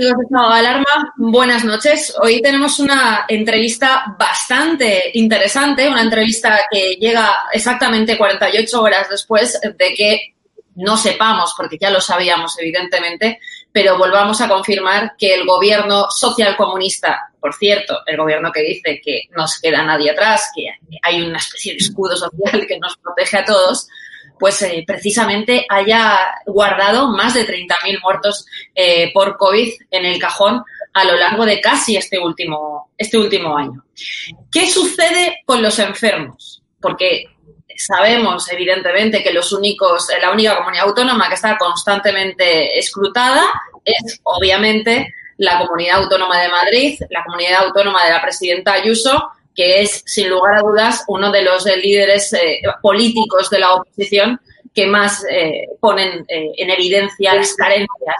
Amigos 0.00 0.30
de 0.30 0.38
Alarma, 0.38 1.12
buenas 1.18 1.62
noches. 1.62 2.14
Hoy 2.22 2.40
tenemos 2.40 2.78
una 2.78 3.26
entrevista 3.28 4.16
bastante 4.18 5.10
interesante, 5.12 5.90
una 5.90 6.00
entrevista 6.00 6.60
que 6.70 6.94
llega 6.94 7.30
exactamente 7.52 8.16
48 8.16 8.80
horas 8.80 9.10
después 9.10 9.60
de 9.60 9.94
que 9.94 10.34
no 10.76 10.96
sepamos, 10.96 11.52
porque 11.54 11.76
ya 11.78 11.90
lo 11.90 12.00
sabíamos 12.00 12.58
evidentemente, 12.58 13.40
pero 13.72 13.98
volvamos 13.98 14.40
a 14.40 14.48
confirmar 14.48 15.16
que 15.18 15.34
el 15.34 15.44
gobierno 15.44 16.06
socialcomunista, 16.08 17.32
por 17.38 17.52
cierto, 17.54 17.98
el 18.06 18.16
gobierno 18.16 18.50
que 18.52 18.62
dice 18.62 19.02
que 19.04 19.24
no 19.36 19.46
se 19.46 19.60
queda 19.60 19.82
nadie 19.82 20.12
atrás, 20.12 20.50
que 20.56 20.64
hay 21.02 21.20
una 21.20 21.36
especie 21.36 21.72
de 21.72 21.78
escudo 21.78 22.16
social 22.16 22.66
que 22.66 22.78
nos 22.78 22.96
protege 22.96 23.36
a 23.36 23.44
todos, 23.44 23.86
pues 24.40 24.60
eh, 24.62 24.82
precisamente 24.86 25.66
haya 25.68 26.18
guardado 26.46 27.08
más 27.08 27.34
de 27.34 27.46
30.000 27.46 28.02
muertos 28.02 28.46
eh, 28.74 29.12
por 29.12 29.36
COVID 29.36 29.70
en 29.90 30.06
el 30.06 30.18
cajón 30.18 30.64
a 30.94 31.04
lo 31.04 31.14
largo 31.14 31.44
de 31.44 31.60
casi 31.60 31.96
este 31.96 32.18
último, 32.18 32.90
este 32.96 33.18
último 33.18 33.56
año. 33.56 33.84
¿Qué 34.50 34.68
sucede 34.68 35.42
con 35.44 35.62
los 35.62 35.78
enfermos? 35.78 36.62
Porque 36.80 37.26
sabemos, 37.76 38.50
evidentemente, 38.50 39.22
que 39.22 39.32
los 39.32 39.52
únicos, 39.52 40.08
la 40.20 40.32
única 40.32 40.56
comunidad 40.56 40.86
autónoma 40.86 41.28
que 41.28 41.34
está 41.34 41.56
constantemente 41.58 42.78
escrutada 42.78 43.44
es, 43.84 44.20
obviamente, 44.24 45.14
la 45.36 45.58
comunidad 45.58 46.02
autónoma 46.02 46.40
de 46.40 46.48
Madrid, 46.48 47.00
la 47.10 47.24
comunidad 47.24 47.64
autónoma 47.64 48.04
de 48.04 48.10
la 48.10 48.22
presidenta 48.22 48.72
Ayuso, 48.72 49.30
que 49.54 49.82
es, 49.82 50.02
sin 50.06 50.28
lugar 50.28 50.56
a 50.56 50.60
dudas, 50.60 51.04
uno 51.08 51.30
de 51.30 51.42
los 51.42 51.64
líderes 51.64 52.32
eh, 52.32 52.60
políticos 52.82 53.50
de 53.50 53.58
la 53.58 53.74
oposición 53.74 54.40
que 54.74 54.86
más 54.86 55.24
eh, 55.30 55.68
ponen 55.80 56.24
eh, 56.28 56.52
en 56.56 56.70
evidencia 56.70 57.34
las 57.34 57.54
carencias 57.54 58.16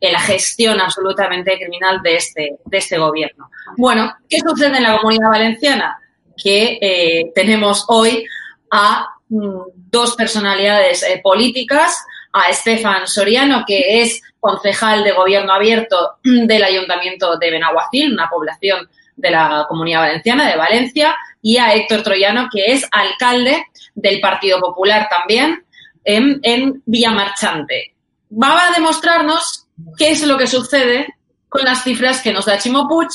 en 0.00 0.12
la 0.12 0.20
gestión 0.20 0.80
absolutamente 0.80 1.56
criminal 1.58 2.02
de 2.02 2.16
este, 2.16 2.56
de 2.64 2.78
este 2.78 2.98
gobierno. 2.98 3.50
Bueno, 3.76 4.14
¿qué 4.28 4.38
sucede 4.40 4.76
en 4.76 4.82
la 4.82 4.98
comunidad 4.98 5.30
valenciana? 5.30 5.98
Que 6.36 7.30
tenemos 7.34 7.86
hoy 7.88 8.26
a 8.70 9.08
mm, 9.28 9.60
dos 9.90 10.14
personalidades 10.14 11.06
políticas, 11.22 12.04
a 12.32 12.50
Estefan 12.50 13.06
Soriano, 13.06 13.64
que 13.66 14.02
es 14.02 14.20
concejal 14.40 15.04
de 15.04 15.12
gobierno 15.12 15.54
abierto 15.54 16.16
del 16.22 16.64
Ayuntamiento 16.64 17.38
de 17.38 17.50
Benaguacil, 17.50 18.12
una 18.12 18.28
población 18.28 18.90
de 19.16 19.30
la 19.30 19.66
Comunidad 19.68 20.00
Valenciana, 20.00 20.48
de 20.48 20.56
Valencia, 20.56 21.14
y 21.42 21.58
a 21.58 21.74
Héctor 21.74 22.02
Troyano, 22.02 22.48
que 22.52 22.72
es 22.72 22.88
alcalde 22.90 23.66
del 23.94 24.20
Partido 24.20 24.60
Popular 24.60 25.08
también 25.10 25.64
en, 26.04 26.40
en 26.42 26.82
Villamarchante. 26.86 27.94
Va 28.30 28.68
a 28.68 28.72
demostrarnos 28.72 29.66
qué 29.96 30.10
es 30.10 30.26
lo 30.26 30.38
que 30.38 30.46
sucede 30.46 31.14
con 31.48 31.64
las 31.64 31.84
cifras 31.84 32.20
que 32.22 32.32
nos 32.32 32.46
da 32.46 32.58
Chimo 32.58 32.88
Puig, 32.88 33.08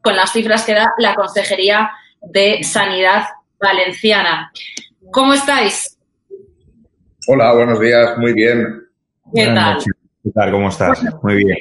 con 0.00 0.16
las 0.16 0.32
cifras 0.32 0.64
que 0.64 0.74
da 0.74 0.92
la 0.98 1.14
Consejería 1.14 1.90
de 2.22 2.62
Sanidad 2.62 3.24
Valenciana. 3.60 4.52
¿Cómo 5.12 5.34
estáis? 5.34 5.98
Hola, 7.26 7.52
buenos 7.52 7.80
días, 7.80 8.16
muy 8.16 8.32
bien. 8.32 8.88
¿Qué 9.34 9.46
tal? 9.46 9.78
¿Qué 10.22 10.30
tal? 10.30 10.50
¿Cómo 10.50 10.68
estás? 10.68 11.02
muy 11.22 11.44
bien. 11.44 11.58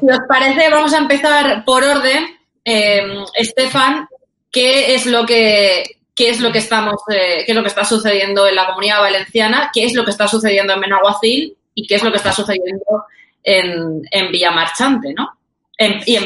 Si 0.00 0.06
os 0.08 0.20
parece, 0.28 0.70
vamos 0.70 0.92
a 0.92 0.98
empezar 0.98 1.64
por 1.64 1.82
orden 1.82 2.37
eh, 2.64 3.24
Estefan, 3.34 4.08
¿qué 4.50 4.94
es 4.94 5.06
lo 5.06 5.24
que 5.26 5.84
qué 6.14 6.30
es 6.30 6.40
lo 6.40 6.50
que 6.50 6.58
estamos, 6.58 6.96
eh, 7.10 7.44
qué 7.46 7.52
es 7.52 7.54
lo 7.54 7.62
que 7.62 7.68
está 7.68 7.84
sucediendo 7.84 8.48
en 8.48 8.56
la 8.56 8.66
comunidad 8.66 9.00
valenciana, 9.00 9.70
qué 9.72 9.84
es 9.84 9.94
lo 9.94 10.04
que 10.04 10.10
está 10.10 10.26
sucediendo 10.26 10.72
en 10.72 10.80
Benaguacil 10.80 11.56
y 11.74 11.86
qué 11.86 11.94
es 11.94 12.02
lo 12.02 12.10
que 12.10 12.16
está 12.16 12.32
sucediendo 12.32 13.04
en, 13.44 14.02
en 14.10 14.32
Villamarchante, 14.32 15.14
¿no? 15.14 15.38
y 15.78 16.16
en, 16.16 16.24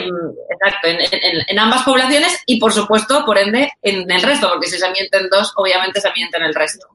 exacto, 0.50 0.88
en, 0.88 1.58
ambas 1.58 1.82
poblaciones 1.82 2.42
y, 2.46 2.58
por 2.58 2.72
supuesto, 2.72 3.22
por 3.26 3.36
ende, 3.36 3.70
en 3.82 4.10
el 4.10 4.22
resto, 4.22 4.48
porque 4.48 4.66
si 4.66 4.78
se 4.78 4.90
mienten 4.90 5.28
dos, 5.30 5.52
obviamente 5.56 6.00
se 6.00 6.10
mienten 6.16 6.42
el 6.42 6.54
resto. 6.54 6.86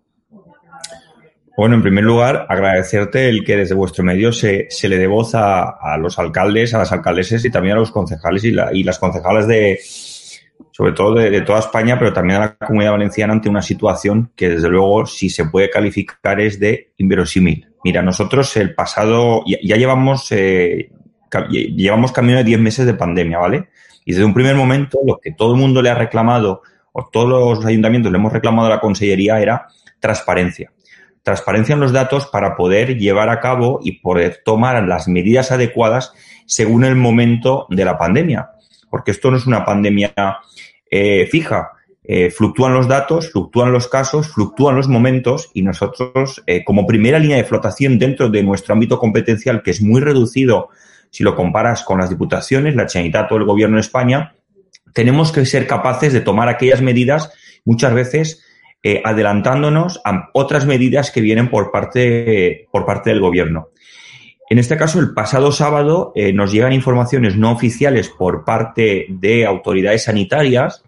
Bueno, 1.58 1.74
en 1.74 1.82
primer 1.82 2.04
lugar, 2.04 2.46
agradecerte 2.50 3.30
el 3.30 3.44
que 3.44 3.58
desde 3.58 3.74
vuestro 3.74 4.04
medio 4.04 4.32
se, 4.32 4.68
se 4.70 4.88
le 4.88 5.00
dé 5.00 5.08
voz 5.08 5.32
a, 5.34 5.98
los 5.98 6.20
alcaldes, 6.20 6.76
a 6.76 6.78
las 6.78 6.92
alcaldeses 6.92 7.44
y 7.46 7.50
también 7.50 7.76
a 7.76 7.80
los 7.80 7.90
concejales 7.90 8.44
y, 8.44 8.56
y 8.74 8.84
las 8.84 9.00
concejales 9.00 9.48
de, 9.48 9.80
sobre 10.72 10.92
todo 10.92 11.16
de, 11.16 11.42
toda 11.42 11.58
España, 11.58 11.98
pero 11.98 12.14
también 12.14 12.40
a 12.40 12.46
la 12.46 12.58
comunidad 12.58 12.92
valenciana 12.92 13.34
ante 13.34 13.50
una 13.50 13.64
situación 13.64 14.32
que, 14.36 14.50
desde 14.50 14.70
luego, 14.70 15.08
si 15.08 15.32
se 15.32 15.46
puede 15.46 15.72
calificar 15.72 16.40
es 16.40 16.60
de 16.60 16.92
inverosímil. 16.98 17.68
Mira, 17.84 18.04
nosotros 18.04 18.56
el 18.58 18.76
pasado, 18.76 19.44
ya, 19.48 19.78
llevamos, 19.78 20.32
eh, 20.34 20.92
llevamos 21.50 22.12
camino 22.12 22.38
de 22.38 22.44
10 22.44 22.60
meses 22.60 22.86
de 22.86 22.94
pandemia, 22.94 23.40
¿vale? 23.40 23.70
Y 24.06 24.12
desde 24.12 24.26
un 24.26 24.36
primer 24.36 24.56
momento, 24.56 25.00
lo 25.04 25.18
que 25.18 25.32
todo 25.32 25.56
el 25.56 25.60
mundo 25.60 25.82
le 25.82 25.90
ha 25.90 25.96
reclamado, 25.96 26.62
o 26.92 27.10
todos 27.12 27.58
los 27.58 27.66
ayuntamientos 27.66 28.12
le 28.12 28.20
hemos 28.20 28.32
reclamado 28.32 28.68
a 28.68 28.76
la 28.76 28.80
Consellería, 28.80 29.42
era 29.42 29.66
transparencia 30.00 30.72
transparencia 31.28 31.74
en 31.74 31.82
los 31.82 31.92
datos 31.92 32.28
para 32.28 32.56
poder 32.56 32.98
llevar 32.98 33.28
a 33.28 33.42
cabo 33.42 33.82
y 33.84 34.00
poder 34.00 34.44
tomar 34.46 34.82
las 34.88 35.10
medidas 35.10 35.52
adecuadas 35.52 36.14
según 36.46 36.86
el 36.86 36.96
momento 36.96 37.68
de 37.70 37.84
la 37.84 37.98
pandemia. 37.98 38.52
Porque 38.90 39.12
esto 39.12 39.30
no 39.30 39.36
es 39.36 39.46
una 39.46 39.66
pandemia 39.66 40.14
eh, 40.90 41.28
fija. 41.30 41.72
Eh, 42.02 42.32
fluctúan 42.32 42.74
los 42.74 42.88
datos, 42.88 43.30
fluctúan 43.34 43.74
los 43.74 43.90
casos, 43.90 44.30
fluctúan 44.30 44.78
los 44.78 44.88
momentos 44.88 45.52
y 45.54 45.64
nosotros, 45.64 46.42
eh, 46.48 46.64
como 46.64 46.88
primera 46.88 47.20
línea 47.20 47.36
de 47.36 47.44
flotación 47.44 48.00
dentro 48.00 48.30
de 48.30 48.42
nuestro 48.44 48.74
ámbito 48.74 48.98
competencial, 48.98 49.62
que 49.62 49.72
es 49.72 49.82
muy 49.82 50.00
reducido 50.00 50.70
si 51.10 51.26
lo 51.26 51.36
comparas 51.36 51.84
con 51.84 52.00
las 52.00 52.10
diputaciones, 52.10 52.74
la 52.74 52.88
Generalitat 52.88 53.30
o 53.34 53.36
el 53.36 53.44
Gobierno 53.44 53.76
de 53.76 53.82
España, 53.82 54.34
tenemos 54.94 55.34
que 55.34 55.46
ser 55.46 55.68
capaces 55.68 56.14
de 56.14 56.22
tomar 56.22 56.48
aquellas 56.48 56.82
medidas 56.82 57.34
muchas 57.66 57.94
veces 57.94 58.47
eh, 58.84 59.02
adelantándonos 59.04 60.00
a 60.06 60.30
otras 60.34 60.66
medidas 60.66 61.12
que 61.12 61.22
vienen 61.22 61.50
por 61.50 61.72
parte, 61.72 62.68
por 62.72 62.86
parte 62.86 63.10
del 63.10 63.20
gobierno. 63.20 63.70
En 64.50 64.60
este 64.60 64.78
caso, 64.78 65.00
el 65.00 65.14
pasado 65.14 65.52
sábado 65.52 66.14
eh, 66.16 66.32
nos 66.32 66.52
llegan 66.52 66.72
informaciones 66.72 67.36
no 67.36 67.52
oficiales 67.52 68.10
por 68.10 68.46
parte 68.46 69.06
de 69.10 69.46
autoridades 69.46 70.04
sanitarias 70.04 70.84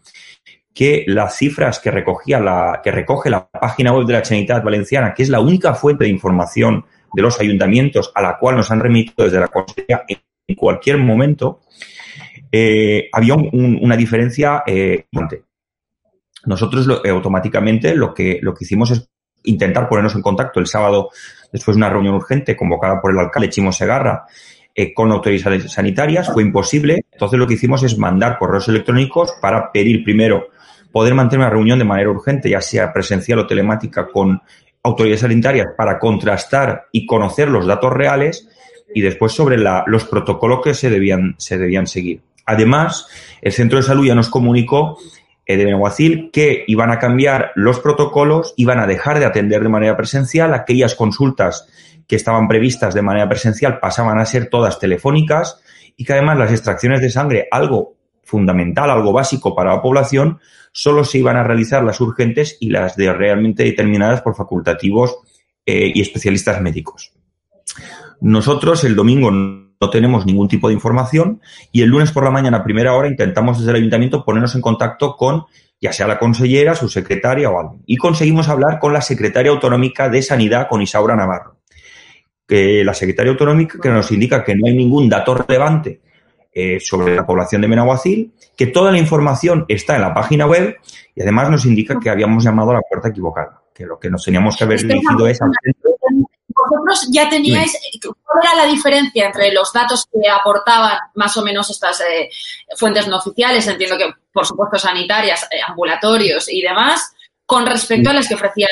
que 0.74 1.04
las 1.08 1.36
cifras 1.36 1.80
que 1.80 1.92
recogía 1.92 2.40
la, 2.40 2.80
que 2.82 2.92
recoge 2.92 3.30
la 3.30 3.50
página 3.50 3.92
web 3.92 4.06
de 4.06 4.14
la 4.14 4.24
Sanidad 4.24 4.64
Valenciana, 4.64 5.14
que 5.14 5.24
es 5.24 5.30
la 5.30 5.42
única 5.42 5.74
fuente 5.74 6.06
de 6.06 6.10
información 6.10 6.86
de 7.14 7.22
los 7.22 7.40
ayuntamientos 7.42 8.14
a 8.16 8.22
la 8.22 8.38
cual 8.38 8.56
nos 8.56 8.72
han 8.72 8.80
remitido 8.80 9.26
desde 9.26 9.42
la 9.42 9.48
Consejería 9.48 10.06
en 10.08 10.56
cualquier 10.56 10.98
momento, 10.98 11.60
eh, 12.52 13.10
había 13.12 13.36
una 13.36 13.98
diferencia 13.98 14.64
eh, 14.66 15.06
nosotros 16.50 16.88
eh, 17.04 17.10
automáticamente 17.10 17.96
lo 17.96 18.12
que, 18.12 18.40
lo 18.42 18.56
que 18.56 18.66
hicimos 18.66 18.90
es 18.90 19.08
intentar 19.44 19.88
ponernos 19.88 20.16
en 20.16 20.24
contacto 20.24 20.60
el 20.60 20.66
sábado 20.66 21.12
después 21.54 21.76
de 21.76 21.80
una 21.80 21.92
reunión 21.92 22.16
urgente 22.16 22.58
convocada 22.58 23.00
por 23.00 23.12
el 23.12 23.20
alcalde 23.20 23.50
Chimo 23.50 23.72
Segarra 23.72 24.26
eh, 24.74 24.92
con 24.92 25.12
autoridades 25.12 25.72
sanitarias. 25.72 26.34
Fue 26.34 26.42
imposible. 26.42 27.06
Entonces 27.12 27.38
lo 27.38 27.46
que 27.46 27.54
hicimos 27.54 27.84
es 27.84 28.00
mandar 28.00 28.40
correos 28.40 28.68
electrónicos 28.68 29.32
para 29.40 29.72
pedir 29.72 30.04
primero 30.04 30.48
poder 30.92 31.14
mantener 31.14 31.46
una 31.46 31.52
reunión 31.52 31.78
de 31.78 31.86
manera 31.86 32.10
urgente, 32.10 32.50
ya 32.50 32.62
sea 32.62 32.92
presencial 32.92 33.38
o 33.38 33.46
telemática, 33.46 34.08
con 34.08 34.42
autoridades 34.82 35.22
sanitarias 35.22 35.68
para 35.78 36.00
contrastar 36.00 36.88
y 36.92 37.06
conocer 37.06 37.48
los 37.48 37.68
datos 37.68 37.94
reales 37.94 38.50
y 38.96 39.02
después 39.02 39.34
sobre 39.34 39.60
la, 39.60 39.84
los 39.86 40.06
protocolos 40.06 40.62
que 40.64 40.74
se 40.74 40.90
debían, 40.90 41.36
se 41.38 41.60
debían 41.60 41.86
seguir. 41.86 42.22
Además, 42.48 43.08
el 43.44 43.52
centro 43.52 43.78
de 43.78 43.84
salud 43.84 44.08
ya 44.08 44.16
nos 44.16 44.30
comunicó 44.30 44.98
eh, 45.50 45.58
de 45.58 45.66
Benaguacil 45.66 46.30
que 46.32 46.64
iban 46.68 46.92
a 46.92 47.00
cambiar 47.00 47.54
los 47.56 47.80
protocolos, 47.80 48.54
iban 48.56 48.80
a 48.80 48.86
dejar 48.86 49.18
de 49.18 49.26
atender 49.26 49.64
de 49.64 49.70
manera 49.70 49.98
presencial, 49.98 50.54
aquellas 50.54 50.94
consultas 50.94 51.68
que 52.06 52.16
estaban 52.16 52.48
previstas 52.48 52.94
de 52.94 53.02
manera 53.02 53.28
presencial 53.28 53.80
pasaban 53.80 54.20
a 54.20 54.28
ser 54.28 54.52
todas 54.52 54.78
telefónicas 54.78 55.60
y 55.98 56.06
que 56.06 56.14
además 56.14 56.38
las 56.38 56.52
extracciones 56.52 57.02
de 57.02 57.10
sangre, 57.10 57.48
algo 57.50 57.96
fundamental, 58.22 58.92
algo 58.92 59.12
básico 59.12 59.56
para 59.56 59.74
la 59.74 59.82
población, 59.82 60.40
solo 60.72 61.04
se 61.04 61.18
iban 61.18 61.36
a 61.36 61.44
realizar 61.44 61.84
las 61.84 62.00
urgentes 62.00 62.56
y 62.60 62.70
las 62.70 62.96
de 62.96 63.12
realmente 63.12 63.64
determinadas 63.64 64.22
por 64.22 64.36
facultativos 64.36 65.18
eh, 65.66 65.92
y 65.96 66.00
especialistas 66.00 66.62
médicos. 66.62 67.12
Nosotros 68.22 68.84
el 68.84 68.96
domingo 68.96 69.32
no 69.80 69.90
tenemos 69.90 70.26
ningún 70.26 70.48
tipo 70.48 70.68
de 70.68 70.74
información 70.74 71.42
y 71.72 71.82
el 71.82 71.90
lunes 71.90 72.12
por 72.12 72.24
la 72.24 72.32
mañana 72.32 72.58
a 72.58 72.64
primera 72.64 72.94
hora 72.94 73.08
intentamos 73.08 73.58
desde 73.58 73.72
el 73.72 73.78
ayuntamiento 73.78 74.26
ponernos 74.26 74.56
en 74.56 74.62
contacto 74.62 75.16
con 75.16 75.46
ya 75.82 75.94
sea 75.94 76.08
la 76.08 76.20
consellera, 76.20 76.76
su 76.76 76.90
secretaria 76.90 77.50
o 77.50 77.58
alguien. 77.58 77.82
Y 77.86 77.96
conseguimos 77.96 78.50
hablar 78.50 78.80
con 78.80 78.92
la 78.92 79.02
secretaria 79.02 79.52
autonómica 79.52 80.10
de 80.10 80.22
Sanidad, 80.22 80.68
con 80.68 80.82
Isaura 80.82 81.16
Navarro. 81.16 81.56
Que 82.46 82.84
la 82.84 82.94
secretaria 82.94 83.32
autonómica 83.32 83.80
que 83.82 83.90
nos 83.90 84.12
indica 84.12 84.44
que 84.44 84.56
no 84.56 84.68
hay 84.68 84.76
ningún 84.76 85.08
dato 85.08 85.36
relevante 85.36 86.02
eh, 86.52 86.80
sobre 86.82 87.16
la 87.16 87.26
población 87.26 87.62
de 87.62 87.70
Menaguacil, 87.70 88.34
que 88.58 88.68
toda 88.68 88.92
la 88.92 88.98
información 88.98 89.64
está 89.70 89.96
en 89.96 90.02
la 90.02 90.14
página 90.14 90.48
web 90.48 90.76
y 91.16 91.22
además 91.22 91.50
nos 91.50 91.66
indica 91.66 91.98
que 91.98 92.10
habíamos 92.10 92.44
llamado 92.44 92.72
a 92.72 92.74
la 92.74 92.82
puerta 92.82 93.10
equivocada, 93.10 93.62
que 93.74 93.86
lo 93.86 93.98
que 93.98 94.10
nos 94.10 94.26
teníamos 94.26 94.58
que 94.58 94.66
haber 94.66 94.82
dirigido 94.82 95.28
es 95.28 95.42
al 95.42 95.52
centro 95.64 95.89
vosotros 96.70 97.10
ya 97.12 97.30
teníais, 97.30 97.78
¿cuál 98.02 98.44
era 98.44 98.66
la 98.66 98.72
diferencia 98.72 99.26
entre 99.26 99.52
los 99.52 99.74
datos 99.74 100.06
que 100.12 100.30
aportaban 100.30 100.98
más 101.16 101.36
o 101.38 101.44
menos 101.44 101.70
estas 101.70 102.02
eh, 102.02 102.30
fuentes 102.76 103.08
no 103.08 103.18
oficiales, 103.18 103.68
entiendo 103.68 103.98
que 103.98 104.12
por 104.32 104.46
supuesto 104.46 104.78
sanitarias, 104.78 105.44
eh, 105.52 105.60
ambulatorios 105.68 106.52
y 106.52 106.62
demás, 106.62 107.14
con 107.46 107.66
respecto 107.66 108.10
a 108.10 108.14
las 108.14 108.28
que 108.28 108.36
ofrecía 108.36 108.68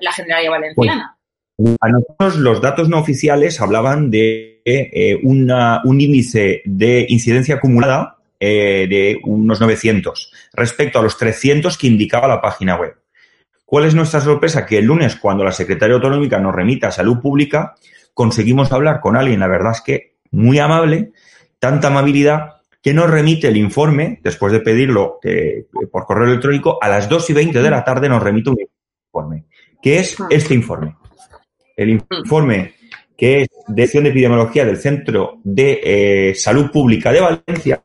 la, 0.00 0.12
Generalidad 0.12 0.50
Valenciana? 0.50 1.16
Pues, 1.56 1.76
a 1.80 1.88
nosotros 1.88 2.36
los 2.36 2.60
datos 2.60 2.88
no 2.88 2.98
oficiales 2.98 3.60
hablaban 3.60 4.10
de 4.10 4.62
eh, 4.64 5.18
un 5.22 6.00
índice 6.00 6.62
de 6.64 7.06
incidencia 7.08 7.56
acumulada 7.56 8.14
de 8.38 9.18
unos 9.24 9.60
900 9.60 10.32
respecto 10.52 10.98
a 10.98 11.02
los 11.02 11.16
300 11.16 11.78
que 11.78 11.86
indicaba 11.86 12.28
la 12.28 12.42
página 12.42 12.76
web. 12.76 12.94
¿Cuál 13.66 13.84
es 13.84 13.96
nuestra 13.96 14.20
sorpresa? 14.20 14.64
Que 14.64 14.78
el 14.78 14.86
lunes, 14.86 15.16
cuando 15.16 15.42
la 15.42 15.50
Secretaría 15.50 15.96
Autonómica 15.96 16.38
nos 16.38 16.54
remita 16.54 16.86
a 16.86 16.92
Salud 16.92 17.20
Pública, 17.20 17.74
conseguimos 18.14 18.70
hablar 18.70 19.00
con 19.00 19.16
alguien, 19.16 19.40
la 19.40 19.48
verdad 19.48 19.72
es 19.72 19.80
que 19.80 20.14
muy 20.30 20.60
amable, 20.60 21.10
tanta 21.58 21.88
amabilidad, 21.88 22.52
que 22.80 22.94
nos 22.94 23.10
remite 23.10 23.48
el 23.48 23.56
informe, 23.56 24.20
después 24.22 24.52
de 24.52 24.60
pedirlo 24.60 25.18
eh, 25.24 25.66
por 25.90 26.06
correo 26.06 26.28
electrónico, 26.28 26.78
a 26.80 26.88
las 26.88 27.08
2 27.08 27.30
y 27.30 27.32
20 27.32 27.60
de 27.60 27.70
la 27.70 27.82
tarde 27.82 28.08
nos 28.08 28.22
remite 28.22 28.50
un 28.50 28.58
informe, 29.04 29.46
que 29.82 29.98
es 29.98 30.20
ah. 30.20 30.28
este 30.30 30.54
informe. 30.54 30.94
El 31.76 31.90
informe 31.90 32.74
que 33.16 33.42
es 33.42 33.48
de 33.66 33.82
acción 33.82 34.04
de 34.04 34.10
epidemiología 34.10 34.64
del 34.64 34.76
Centro 34.76 35.40
de 35.42 35.80
eh, 35.82 36.34
Salud 36.36 36.70
Pública 36.70 37.10
de 37.10 37.20
Valencia, 37.20 37.82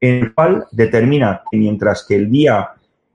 en 0.00 0.14
el 0.24 0.32
cual 0.32 0.64
determina 0.72 1.42
que 1.50 1.58
mientras 1.58 2.06
que 2.08 2.14
el 2.14 2.30
día 2.30 2.70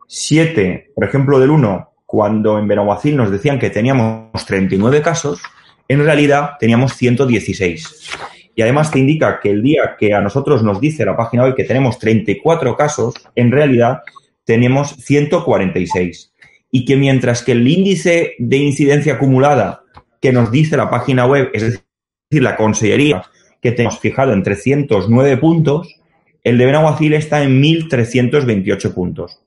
7, 0.07 0.91
por 0.93 1.05
ejemplo, 1.05 1.39
del 1.39 1.49
1, 1.49 1.92
cuando 2.13 2.59
en 2.59 2.67
Benaguacil 2.67 3.17
nos 3.17 3.31
decían 3.31 3.57
que 3.57 3.71
teníamos 3.71 4.45
39 4.45 5.01
casos, 5.01 5.41
en 5.87 6.05
realidad 6.05 6.51
teníamos 6.59 6.93
116. 6.93 8.07
Y 8.53 8.61
además 8.61 8.91
te 8.91 8.99
indica 8.99 9.39
que 9.41 9.49
el 9.49 9.63
día 9.63 9.95
que 9.97 10.13
a 10.13 10.21
nosotros 10.21 10.61
nos 10.61 10.79
dice 10.79 11.05
la 11.05 11.17
página 11.17 11.41
web 11.41 11.55
que 11.55 11.63
tenemos 11.63 11.97
34 11.97 12.77
casos, 12.77 13.15
en 13.35 13.51
realidad 13.51 14.01
tenemos 14.43 14.95
146. 14.97 16.31
Y 16.69 16.85
que 16.85 16.97
mientras 16.97 17.41
que 17.41 17.53
el 17.53 17.67
índice 17.67 18.35
de 18.37 18.57
incidencia 18.57 19.15
acumulada 19.15 19.81
que 20.21 20.31
nos 20.31 20.51
dice 20.51 20.77
la 20.77 20.91
página 20.91 21.25
web, 21.25 21.49
es 21.51 21.63
decir, 21.63 22.43
la 22.43 22.55
consellería, 22.55 23.23
que 23.59 23.71
tenemos 23.71 23.97
fijado 23.97 24.33
en 24.33 24.43
309 24.43 25.37
puntos, 25.37 25.99
el 26.43 26.59
de 26.59 26.67
Benaguacil 26.67 27.13
está 27.13 27.41
en 27.41 27.59
1.328 27.59 28.93
puntos. 28.93 29.39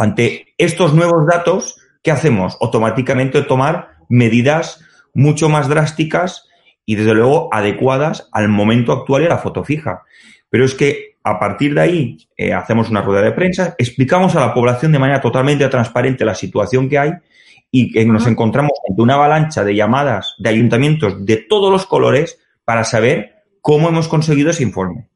Ante 0.00 0.54
estos 0.56 0.94
nuevos 0.94 1.26
datos, 1.26 1.76
¿qué 2.02 2.10
hacemos? 2.10 2.56
Automáticamente 2.62 3.42
tomar 3.42 3.96
medidas 4.08 4.80
mucho 5.12 5.50
más 5.50 5.68
drásticas 5.68 6.48
y, 6.86 6.94
desde 6.94 7.12
luego, 7.12 7.50
adecuadas 7.52 8.26
al 8.32 8.48
momento 8.48 8.92
actual 8.92 9.24
y 9.24 9.26
a 9.26 9.28
la 9.28 9.36
foto 9.36 9.62
fija. 9.62 10.04
Pero 10.48 10.64
es 10.64 10.72
que 10.72 11.18
a 11.22 11.38
partir 11.38 11.74
de 11.74 11.82
ahí 11.82 12.16
eh, 12.38 12.54
hacemos 12.54 12.88
una 12.88 13.02
rueda 13.02 13.20
de 13.20 13.32
prensa, 13.32 13.74
explicamos 13.76 14.34
a 14.36 14.40
la 14.40 14.54
población 14.54 14.90
de 14.90 14.98
manera 14.98 15.20
totalmente 15.20 15.68
transparente 15.68 16.24
la 16.24 16.34
situación 16.34 16.88
que 16.88 16.98
hay 16.98 17.12
y 17.70 17.92
que 17.92 18.02
nos 18.06 18.26
encontramos 18.26 18.72
ante 18.88 19.02
una 19.02 19.16
avalancha 19.16 19.64
de 19.64 19.74
llamadas 19.74 20.34
de 20.38 20.48
ayuntamientos 20.48 21.26
de 21.26 21.36
todos 21.36 21.70
los 21.70 21.84
colores 21.84 22.38
para 22.64 22.84
saber 22.84 23.44
cómo 23.60 23.90
hemos 23.90 24.08
conseguido 24.08 24.48
ese 24.48 24.62
informe. 24.62 25.10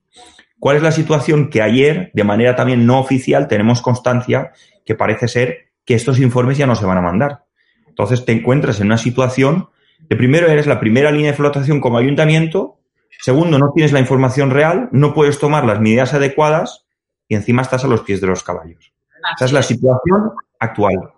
¿Cuál 0.59 0.77
es 0.77 0.83
la 0.83 0.93
situación 0.93 1.51
que 1.51 1.61
ayer, 1.61 2.11
de 2.15 2.25
manera 2.25 2.55
también 2.57 2.87
no 2.87 2.99
oficial, 2.99 3.49
tenemos 3.49 3.83
constancia 3.83 4.53
que 4.85 4.95
parece 4.95 5.29
ser 5.29 5.73
que 5.85 5.95
estos 5.95 6.19
informes 6.19 6.59
ya 6.59 6.67
no 6.67 6.77
se 6.77 6.87
van 6.87 6.99
a 6.99 7.03
mandar. 7.03 7.45
Entonces 7.89 8.25
te 8.25 8.33
encuentras 8.33 8.81
en 8.81 8.87
una 8.87 8.99
situación 8.99 9.69
de 10.09 10.17
primero 10.17 10.49
eres 10.49 10.67
la 10.67 10.81
primera 10.81 11.11
línea 11.11 11.31
de 11.31 11.37
flotación 11.37 11.81
como 11.81 11.99
ayuntamiento, 11.99 12.79
segundo 13.21 13.59
no 13.59 13.73
tienes 13.75 13.93
la 13.93 14.01
información 14.01 14.51
real, 14.51 14.89
no 14.93 15.15
puedes 15.15 15.39
tomar 15.39 15.65
las 15.65 15.81
medidas 15.81 16.13
adecuadas 16.15 16.85
y 17.29 17.35
encima 17.35 17.63
estás 17.63 17.85
a 17.85 17.89
los 17.89 18.03
pies 18.03 18.21
de 18.21 18.27
los 18.27 18.43
caballos. 18.43 18.93
Esa 19.37 19.47
es 19.47 19.53
la 19.53 19.63
situación 19.63 20.33
actual. 20.59 21.15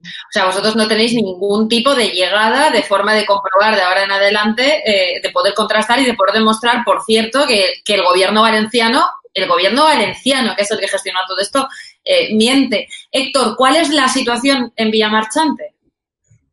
O 0.00 0.30
sea, 0.30 0.46
vosotros 0.46 0.76
no 0.76 0.86
tenéis 0.86 1.12
ningún 1.14 1.68
tipo 1.68 1.94
de 1.94 2.08
llegada 2.08 2.70
de 2.70 2.82
forma 2.82 3.14
de 3.14 3.26
comprobar 3.26 3.74
de 3.74 3.82
ahora 3.82 4.04
en 4.04 4.12
adelante, 4.12 4.82
eh, 4.86 5.20
de 5.22 5.30
poder 5.30 5.54
contrastar 5.54 5.98
y 5.98 6.06
de 6.06 6.14
poder 6.14 6.34
demostrar, 6.34 6.84
por 6.84 7.02
cierto, 7.02 7.46
que, 7.46 7.82
que, 7.84 7.94
el 7.94 8.04
gobierno 8.04 8.42
valenciano, 8.42 9.04
el 9.34 9.48
gobierno 9.48 9.84
valenciano, 9.84 10.54
que 10.56 10.62
es 10.62 10.70
el 10.70 10.78
que 10.78 10.88
gestiona 10.88 11.20
todo 11.26 11.40
esto, 11.40 11.68
eh, 12.08 12.34
miente. 12.34 12.88
Héctor, 13.12 13.54
¿cuál 13.54 13.76
es 13.76 13.90
la 13.90 14.08
situación 14.08 14.72
en 14.76 14.90
Villamarchante? 14.90 15.74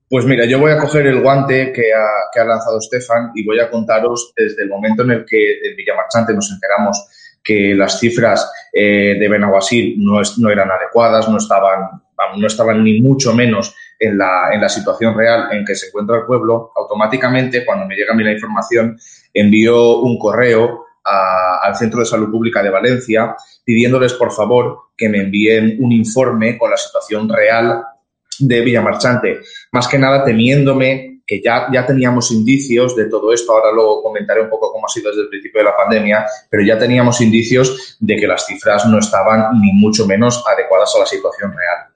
Pues 0.10 0.26
mira, 0.26 0.46
yo 0.46 0.60
voy 0.60 0.74
a 0.74 0.78
coger 0.78 1.08
el 1.08 1.22
guante 1.22 1.72
que 1.72 1.94
ha, 1.94 2.44
lanzado 2.44 2.78
Estefan 2.78 3.32
y 3.34 3.46
voy 3.46 3.62
a 3.62 3.72
contaros 3.72 4.34
desde 4.36 4.64
el 4.64 4.70
momento 4.70 5.04
en 5.04 5.12
el 5.12 5.26
que 5.26 5.54
en 5.64 5.76
Villamarchante 5.78 6.34
nos 6.34 6.52
enteramos 6.52 7.08
que 7.42 7.74
las 7.74 8.00
cifras 8.00 8.52
eh, 8.74 9.16
de 9.18 9.30
Benaguasil 9.30 9.96
no, 9.98 10.20
eran 10.52 10.70
adecuadas, 10.72 11.30
no 11.30 11.38
estaban, 11.38 12.02
no 12.38 12.48
estaban 12.48 12.84
ni 12.84 13.00
mucho 13.00 13.34
menos 13.34 13.74
en 13.98 14.18
la, 14.18 14.50
en 14.52 14.60
la 14.60 14.68
situación 14.68 15.18
real 15.18 15.48
en 15.54 15.64
que 15.64 15.76
se 15.76 15.88
encuentra 15.88 16.18
el 16.18 16.26
pueblo, 16.26 16.74
automáticamente, 16.76 17.64
cuando 17.64 17.86
me 17.86 17.96
llega 17.96 18.12
a 18.12 18.16
mí 18.16 18.26
la 18.26 18.34
información, 18.34 19.00
envío 19.34 20.00
un 20.00 20.20
correo 20.20 20.86
al 21.06 21.76
Centro 21.76 22.00
de 22.00 22.06
Salud 22.08 22.32
Pública 22.32 22.64
de 22.64 22.72
Valencia 22.72 23.36
pidiéndoles, 23.64 24.14
por 24.14 24.32
favor, 24.32 24.85
que 24.96 25.10
me 25.10 25.20
envíen 25.20 25.78
un 25.80 25.92
informe 25.92 26.58
con 26.58 26.72
la 26.72 26.78
situación 26.78 27.30
real 27.30 27.84
de 28.40 28.62
Villamarchante. 28.62 29.40
Más 29.72 29.88
que 29.88 29.98
nada 29.98 30.24
temiéndome 30.24 31.16
que 31.26 31.42
ya, 31.42 31.68
ya 31.74 31.86
teníamos 31.86 32.32
indicios 32.32 32.96
de 32.96 33.06
todo 33.06 33.34
esto, 33.34 33.52
ahora 33.52 33.72
luego 33.74 34.04
comentaré 34.04 34.42
un 34.42 34.50
poco 34.50 34.72
cómo 34.72 34.86
ha 34.86 34.90
sido 34.90 35.10
desde 35.10 35.24
el 35.24 35.30
principio 35.30 35.60
de 35.60 35.66
la 35.66 35.76
pandemia, 35.76 36.26
pero 36.50 36.64
ya 36.64 36.78
teníamos 36.78 37.20
indicios 37.20 37.98
de 38.00 38.16
que 38.16 38.28
las 38.28 38.46
cifras 38.46 38.86
no 38.86 39.00
estaban 39.00 39.60
ni 39.60 39.74
mucho 39.74 40.06
menos 40.06 40.44
adecuadas 40.48 40.94
a 40.96 41.00
la 41.00 41.06
situación 41.06 41.52
real. 41.52 41.88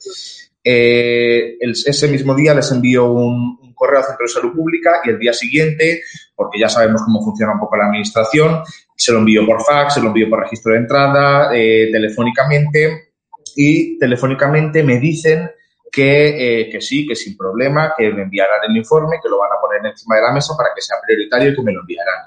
Eh, 0.64 1.58
ese 1.62 2.08
mismo 2.08 2.34
día 2.34 2.54
les 2.56 2.72
envío 2.72 3.06
un, 3.06 3.60
un, 3.62 3.74
correo 3.74 4.00
al 4.00 4.06
Centro 4.06 4.26
de 4.26 4.34
Salud 4.34 4.54
Pública 4.54 5.00
y 5.06 5.10
el 5.12 5.20
día 5.20 5.32
siguiente, 5.32 6.02
porque 6.36 6.60
ya 6.60 6.68
sabemos 6.68 7.02
cómo 7.06 7.24
funciona 7.24 7.54
un 7.54 7.60
poco 7.60 7.78
la 7.78 7.86
administración, 7.86 8.62
se 9.00 9.14
lo 9.14 9.20
envío 9.20 9.46
por 9.46 9.64
fax, 9.64 9.94
se 9.94 10.02
lo 10.02 10.08
envío 10.08 10.30
por 10.30 10.42
registro 10.42 10.74
de 10.74 10.80
entrada, 10.80 11.52
eh, 11.56 11.88
telefónicamente 11.90 13.12
y 13.56 13.98
telefónicamente 13.98 14.84
me 14.84 15.00
dicen 15.00 15.50
que, 15.90 16.64
eh, 16.64 16.70
que, 16.70 16.82
sí, 16.82 17.08
que 17.08 17.16
sin 17.16 17.38
problema, 17.38 17.94
que 17.98 18.12
me 18.12 18.24
enviarán 18.24 18.60
el 18.70 18.76
informe, 18.76 19.18
que 19.24 19.30
lo 19.30 19.40
van 19.40 19.52
a 19.54 19.62
poner 19.62 19.90
encima 19.90 20.18
de 20.18 20.22
la 20.22 20.34
mesa 20.34 20.54
para 20.58 20.72
que 20.76 20.82
sea 20.82 20.98
prioritario 21.02 21.52
y 21.52 21.56
que 21.56 21.62
me 21.62 21.72
lo 21.72 21.80
enviarán. 21.80 22.26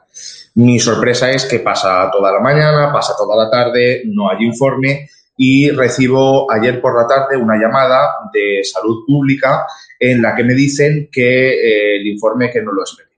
Mi 0.54 0.80
sorpresa 0.80 1.30
es 1.30 1.44
que 1.44 1.58
pasa 1.58 2.10
toda 2.10 2.32
la 2.32 2.40
mañana, 2.40 2.90
pasa 2.90 3.14
toda 3.18 3.36
la 3.36 3.50
tarde, 3.50 4.04
no 4.06 4.30
hay 4.30 4.42
informe 4.42 5.10
y 5.36 5.70
recibo 5.70 6.50
ayer 6.50 6.80
por 6.80 6.96
la 6.96 7.06
tarde 7.06 7.36
una 7.36 7.56
llamada 7.56 8.14
de 8.32 8.62
salud 8.64 9.04
pública 9.06 9.66
en 9.98 10.22
la 10.22 10.34
que 10.34 10.44
me 10.44 10.54
dicen 10.54 11.10
que 11.12 11.50
eh, 11.50 11.96
el 11.96 12.06
informe 12.06 12.50
que 12.50 12.62
no 12.62 12.72
lo 12.72 12.82
espero 12.82 13.11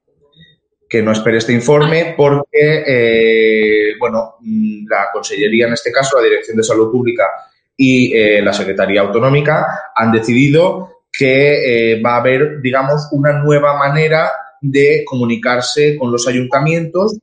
que 0.88 1.02
no 1.02 1.12
espere 1.12 1.38
este 1.38 1.52
informe 1.52 2.14
porque, 2.16 2.84
eh, 2.86 3.94
bueno, 3.98 4.36
mm, 4.40 4.86
la 4.88 5.08
Consellería, 5.12 5.66
en 5.66 5.72
este 5.72 5.90
caso, 5.90 6.16
la 6.16 6.24
Dirección 6.24 6.56
de 6.56 6.62
Salud 6.62 6.90
Pública 6.90 7.30
y 7.76 8.14
eh, 8.14 8.42
la 8.42 8.52
Secretaría 8.52 9.00
Autonómica 9.00 9.90
han 9.94 10.12
decidido 10.12 11.02
que 11.10 11.92
eh, 11.92 12.02
va 12.02 12.14
a 12.14 12.20
haber, 12.20 12.60
digamos, 12.60 13.08
una 13.12 13.32
nueva 13.32 13.76
manera 13.76 14.30
de 14.60 15.04
comunicarse 15.04 15.96
con 15.96 16.10
los 16.10 16.26
ayuntamientos 16.26 17.18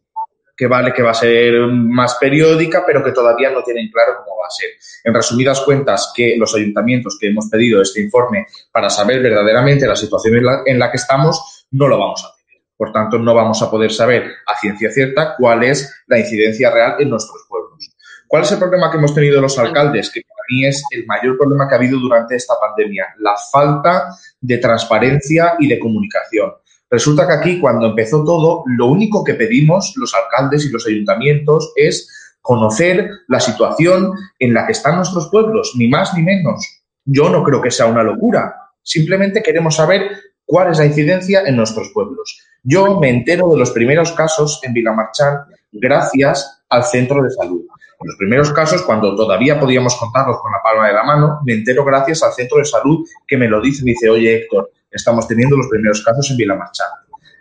que 0.56 0.68
vale 0.68 0.94
que 0.94 1.02
va 1.02 1.10
a 1.10 1.16
ser 1.16 1.54
más 1.72 2.18
periódica, 2.20 2.84
pero 2.86 3.04
que 3.04 3.12
todavía 3.12 3.50
no 3.50 3.64
tienen 3.64 3.90
claro 3.90 4.18
cómo 4.18 4.38
va 4.40 4.46
a 4.46 4.52
ser. 4.52 4.70
En 5.04 5.12
resumidas 5.12 5.62
cuentas, 5.62 6.14
que 6.16 6.36
los 6.38 6.54
ayuntamientos 6.54 7.18
que 7.20 7.30
hemos 7.30 7.48
pedido 7.50 7.82
este 7.82 8.02
informe 8.02 8.46
para 8.72 8.88
saber 8.90 9.24
verdaderamente 9.24 9.88
la 9.88 9.96
situación 9.96 10.36
en 10.36 10.46
la, 10.46 10.62
en 10.64 10.78
la 10.78 10.92
que 10.92 10.98
estamos, 10.98 11.66
no 11.72 11.88
lo 11.88 11.98
vamos 11.98 12.24
a 12.24 12.28
hacer. 12.28 12.41
Por 12.82 12.92
tanto, 12.92 13.20
no 13.20 13.36
vamos 13.36 13.62
a 13.62 13.70
poder 13.70 13.92
saber 13.92 14.24
a 14.24 14.58
ciencia 14.60 14.90
cierta 14.90 15.36
cuál 15.38 15.64
es 15.64 16.04
la 16.08 16.18
incidencia 16.18 16.72
real 16.72 16.96
en 16.98 17.12
nuestros 17.12 17.46
pueblos. 17.48 17.96
¿Cuál 18.28 18.42
es 18.42 18.52
el 18.54 18.58
problema 18.58 18.90
que 18.90 18.98
hemos 18.98 19.14
tenido 19.14 19.40
los 19.40 19.60
alcaldes? 19.60 20.10
Que 20.10 20.22
para 20.22 20.42
mí 20.50 20.66
es 20.66 20.84
el 20.90 21.06
mayor 21.06 21.38
problema 21.38 21.68
que 21.68 21.76
ha 21.76 21.78
habido 21.78 22.00
durante 22.00 22.36
esta 22.36 22.56
pandemia, 22.60 23.06
la 23.20 23.36
falta 23.52 24.16
de 24.40 24.58
transparencia 24.58 25.58
y 25.60 25.68
de 25.68 25.78
comunicación. 25.78 26.54
Resulta 26.90 27.28
que 27.28 27.34
aquí, 27.34 27.60
cuando 27.60 27.86
empezó 27.86 28.24
todo, 28.24 28.64
lo 28.66 28.88
único 28.88 29.24
que 29.24 29.36
pedimos 29.36 29.94
los 29.98 30.16
alcaldes 30.16 30.66
y 30.66 30.72
los 30.72 30.88
ayuntamientos 30.88 31.74
es 31.76 32.10
conocer 32.42 33.12
la 33.28 33.40
situación 33.40 34.12
en 34.40 34.56
la 34.56 34.66
que 34.66 34.72
están 34.72 34.96
nuestros 34.96 35.30
pueblos, 35.30 35.74
ni 35.76 35.88
más 35.88 36.16
ni 36.16 36.24
menos. 36.24 36.66
Yo 37.06 37.30
no 37.30 37.44
creo 37.44 37.62
que 37.62 37.70
sea 37.70 37.86
una 37.86 38.02
locura. 38.02 38.56
Simplemente 38.82 39.44
queremos 39.44 39.76
saber 39.76 40.31
cuál 40.52 40.70
es 40.70 40.80
la 40.80 40.86
incidencia 40.86 41.44
en 41.46 41.56
nuestros 41.56 41.92
pueblos. 41.94 42.38
Yo 42.62 43.00
me 43.00 43.08
entero 43.08 43.48
de 43.48 43.58
los 43.58 43.72
primeros 43.72 44.12
casos 44.12 44.60
en 44.64 44.74
Vilamarchán 44.74 45.46
gracias 45.72 46.62
al 46.68 46.84
centro 46.84 47.24
de 47.24 47.30
salud. 47.30 47.62
En 48.02 48.08
los 48.08 48.18
primeros 48.18 48.52
casos, 48.52 48.82
cuando 48.82 49.16
todavía 49.16 49.58
podíamos 49.58 49.96
contarlos 49.96 50.40
con 50.42 50.52
la 50.52 50.62
palma 50.62 50.88
de 50.88 50.94
la 50.94 51.04
mano, 51.04 51.40
me 51.46 51.54
entero 51.54 51.86
gracias 51.86 52.22
al 52.22 52.34
centro 52.34 52.58
de 52.58 52.66
salud 52.66 53.08
que 53.26 53.38
me 53.38 53.48
lo 53.48 53.62
dice, 53.62 53.86
me 53.86 53.92
dice, 53.92 54.10
oye 54.10 54.42
Héctor, 54.42 54.72
estamos 54.92 55.26
teniendo 55.26 55.56
los 55.56 55.70
primeros 55.70 56.04
casos 56.04 56.30
en 56.32 56.36
Vilamarchán. 56.36 56.90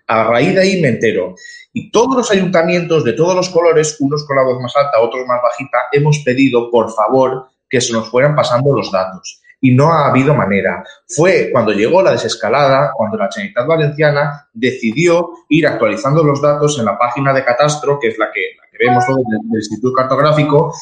A 0.07 0.23
raíz 0.23 0.55
de 0.55 0.61
ahí 0.61 0.81
me 0.81 0.91
entero. 0.91 1.35
Y 1.73 1.91
todos 1.91 2.17
los 2.17 2.31
ayuntamientos 2.31 3.03
de 3.03 3.15
todos 3.15 3.35
los 3.35 3.49
colores, 3.49 3.97
unos 3.99 4.25
con 4.25 4.37
la 4.37 4.45
voz 4.45 4.63
más 4.63 4.77
alta, 4.77 5.01
otros 5.01 5.27
más 5.27 5.43
bajita, 5.43 5.79
hemos 5.91 6.21
pedido, 6.21 6.71
por 6.71 6.93
favor, 6.93 7.49
que 7.69 7.81
se 7.81 7.93
nos 7.93 8.09
fueran 8.09 8.37
pasando 8.37 8.73
los 8.73 8.93
datos. 8.93 9.40
Y 9.61 9.75
no 9.75 9.93
ha 9.93 10.09
habido 10.09 10.35
manera. 10.35 10.83
Fue 11.07 11.51
cuando 11.53 11.73
llegó 11.73 12.03
la 12.03 12.13
desescalada, 12.13 12.93
cuando 12.97 13.19
la 13.19 13.29
Generalitat 13.31 13.67
Valenciana 13.67 14.49
decidió 14.55 15.31
ir 15.49 15.67
actualizando 15.67 16.25
los 16.25 16.41
datos 16.41 16.79
en 16.79 16.87
la 16.87 16.99
página 16.99 17.33
de 17.35 17.45
Catastro, 17.45 17.99
que 18.01 18.09
es 18.09 18.19
la 18.19 18.31
que, 18.33 18.41
vemos 18.79 19.05
todos 19.05 19.19
del, 19.29 19.41
del 19.51 19.61
Instituto 19.61 19.93
Cartográfico, 19.93 20.73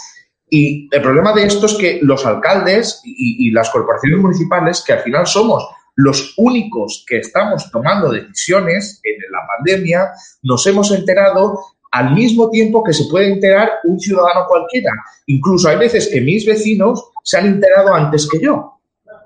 y 0.51 0.89
el 0.91 1.03
problema 1.03 1.33
de 1.33 1.45
esto 1.45 1.67
es 1.67 1.75
que 1.75 1.99
los 2.03 2.25
alcaldes 2.25 3.03
y, 3.05 3.51
las 3.51 3.71
corporaciones 3.71 4.19
municipales, 4.19 4.83
que 4.87 4.95
al 4.95 5.01
final 5.01 5.27
somos 5.27 5.67
los 5.95 6.35
únicos 6.39 7.05
que 7.07 7.19
estamos 7.19 7.71
tomando 7.71 8.11
decisiones 8.11 9.01
en 9.03 9.17
la 9.33 9.41
pandemia, 9.47 10.13
nos 10.43 10.67
hemos 10.67 10.91
enterado 10.93 11.59
al 11.91 12.15
mismo 12.15 12.51
tiempo 12.51 12.83
que 12.85 12.93
se 12.93 13.05
puede 13.05 13.33
enterar 13.33 13.71
un 13.85 13.99
ciudadano 13.99 14.47
cualquiera. 14.47 14.91
Incluso 15.27 15.69
hay 15.69 15.77
veces 15.77 16.09
que 16.13 16.21
mis 16.21 16.45
vecinos 16.45 17.11
se 17.23 17.39
han 17.39 17.47
enterado 17.47 17.95
antes 17.95 18.29
que 18.29 18.41
yo 18.41 18.79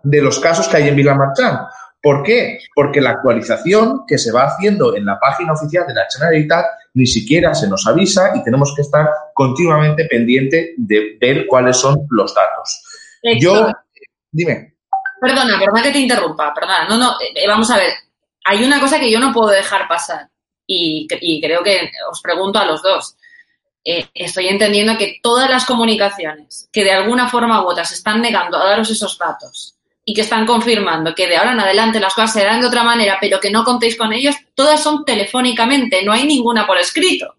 de 0.02 0.22
los 0.22 0.38
casos 0.40 0.68
que 0.68 0.76
hay 0.76 0.88
en 0.88 0.96
Vilamarchán. 0.96 1.60
¿Por 2.00 2.24
qué? 2.24 2.58
Porque 2.74 3.00
la 3.00 3.10
actualización 3.10 4.04
que 4.06 4.18
se 4.18 4.32
va 4.32 4.44
haciendo 4.44 4.96
en 4.96 5.06
la 5.06 5.20
página 5.20 5.52
oficial 5.52 5.86
de 5.86 5.94
la 5.94 6.06
Generalitat 6.12 6.66
ni 6.94 7.06
siquiera 7.06 7.54
se 7.54 7.68
nos 7.68 7.86
avisa 7.86 8.32
y 8.34 8.42
tenemos 8.42 8.74
que 8.74 8.82
estar 8.82 9.08
continuamente 9.34 10.06
pendiente 10.06 10.74
de 10.76 11.16
ver 11.20 11.46
cuáles 11.46 11.76
son 11.76 12.06
los 12.10 12.34
datos. 12.34 12.82
Yo, 13.40 13.68
dime. 14.32 14.74
Perdona, 15.20 15.58
perdona 15.60 15.82
que 15.82 15.92
te 15.92 16.00
interrumpa, 16.00 16.52
perdona. 16.52 16.88
No, 16.88 16.98
no, 16.98 17.12
eh, 17.20 17.46
vamos 17.46 17.70
a 17.70 17.76
ver. 17.76 17.92
Hay 18.44 18.64
una 18.64 18.80
cosa 18.80 18.98
que 18.98 19.10
yo 19.10 19.20
no 19.20 19.32
puedo 19.32 19.50
dejar 19.50 19.86
pasar 19.86 20.31
y, 20.66 21.40
creo 21.40 21.62
que 21.62 21.90
os 22.10 22.20
pregunto 22.20 22.58
a 22.58 22.64
los 22.64 22.82
dos. 22.82 23.16
Eh, 23.84 24.06
estoy 24.14 24.48
entendiendo 24.48 24.96
que 24.96 25.18
todas 25.22 25.50
las 25.50 25.64
comunicaciones 25.64 26.68
que 26.72 26.84
de 26.84 26.92
alguna 26.92 27.28
forma 27.28 27.64
u 27.64 27.66
otra 27.66 27.84
se 27.84 27.94
están 27.94 28.22
negando 28.22 28.56
a 28.56 28.64
daros 28.64 28.88
esos 28.90 29.18
datos 29.18 29.74
y 30.04 30.14
que 30.14 30.20
están 30.20 30.46
confirmando 30.46 31.14
que 31.14 31.26
de 31.26 31.36
ahora 31.36 31.52
en 31.52 31.60
adelante 31.60 31.98
las 31.98 32.14
cosas 32.14 32.32
se 32.32 32.42
harán 32.42 32.60
de 32.60 32.68
otra 32.68 32.84
manera, 32.84 33.18
pero 33.20 33.40
que 33.40 33.50
no 33.50 33.64
contéis 33.64 33.96
con 33.96 34.12
ellos, 34.12 34.36
todas 34.54 34.82
son 34.82 35.04
telefónicamente, 35.04 36.04
no 36.04 36.12
hay 36.12 36.26
ninguna 36.26 36.66
por 36.66 36.78
escrito. 36.78 37.34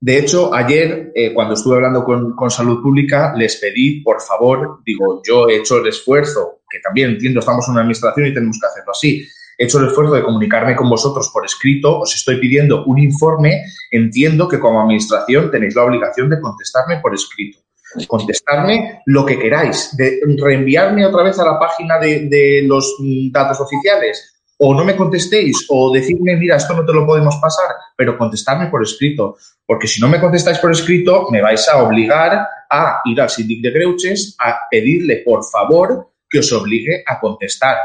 De 0.00 0.18
hecho, 0.18 0.54
ayer, 0.54 1.10
eh, 1.14 1.32
cuando 1.34 1.54
estuve 1.54 1.76
hablando 1.76 2.04
con, 2.04 2.36
con, 2.36 2.50
Salud 2.50 2.80
Pública, 2.80 3.34
les 3.36 3.56
pedí, 3.56 4.00
por 4.00 4.20
favor, 4.20 4.80
digo, 4.84 5.20
yo 5.26 5.48
he 5.48 5.56
hecho 5.56 5.78
el 5.78 5.88
esfuerzo, 5.88 6.60
que 6.70 6.78
también 6.78 7.10
entiendo, 7.10 7.40
estamos 7.40 7.66
en 7.66 7.72
una 7.72 7.80
administración 7.80 8.26
y 8.28 8.34
tenemos 8.34 8.58
que 8.60 8.66
hacerlo 8.66 8.92
así, 8.92 9.26
he 9.58 9.64
hecho 9.64 9.80
el 9.80 9.88
esfuerzo 9.88 10.14
de 10.14 10.22
comunicarme 10.22 10.76
con 10.76 10.88
vosotros 10.88 11.30
por 11.32 11.44
escrito, 11.44 11.98
os 11.98 12.14
estoy 12.14 12.36
pidiendo 12.36 12.84
un 12.84 12.98
informe, 13.00 13.64
entiendo 13.90 14.46
que 14.46 14.60
como 14.60 14.80
administración 14.80 15.50
tenéis 15.50 15.74
la 15.74 15.84
obligación 15.84 16.30
de 16.30 16.40
contestarme 16.40 17.00
por 17.00 17.12
escrito. 17.12 17.58
Contestarme 18.06 19.02
lo 19.06 19.26
que 19.26 19.38
queráis, 19.38 19.96
de 19.96 20.20
reenviarme 20.40 21.04
otra 21.04 21.24
vez 21.24 21.38
a 21.40 21.44
la 21.44 21.58
página 21.58 21.98
de, 21.98 22.28
de, 22.28 22.62
los 22.66 22.96
datos 23.32 23.60
oficiales, 23.60 24.42
o 24.58 24.74
no 24.74 24.84
me 24.84 24.94
contestéis, 24.94 25.66
o 25.70 25.92
decirme, 25.92 26.36
mira, 26.36 26.56
esto 26.56 26.74
no 26.74 26.84
te 26.84 26.92
lo 26.92 27.04
podemos 27.04 27.36
pasar, 27.36 27.74
pero 27.96 28.16
contestarme 28.16 28.68
por 28.68 28.82
escrito, 28.82 29.36
porque 29.66 29.88
si 29.88 30.00
no 30.00 30.08
me 30.08 30.20
contestáis 30.20 30.58
por 30.58 30.70
escrito, 30.70 31.28
me 31.30 31.42
vais 31.42 31.66
a 31.68 31.82
obligar 31.82 32.46
a 32.70 33.00
ir 33.06 33.20
al 33.20 33.30
síndic 33.30 33.62
de 33.62 33.70
Greuches 33.70 34.36
a 34.38 34.68
pedirle, 34.70 35.22
por 35.24 35.44
favor, 35.44 36.10
que 36.28 36.40
os 36.40 36.52
obligue 36.52 37.02
a 37.06 37.18
contestar, 37.18 37.78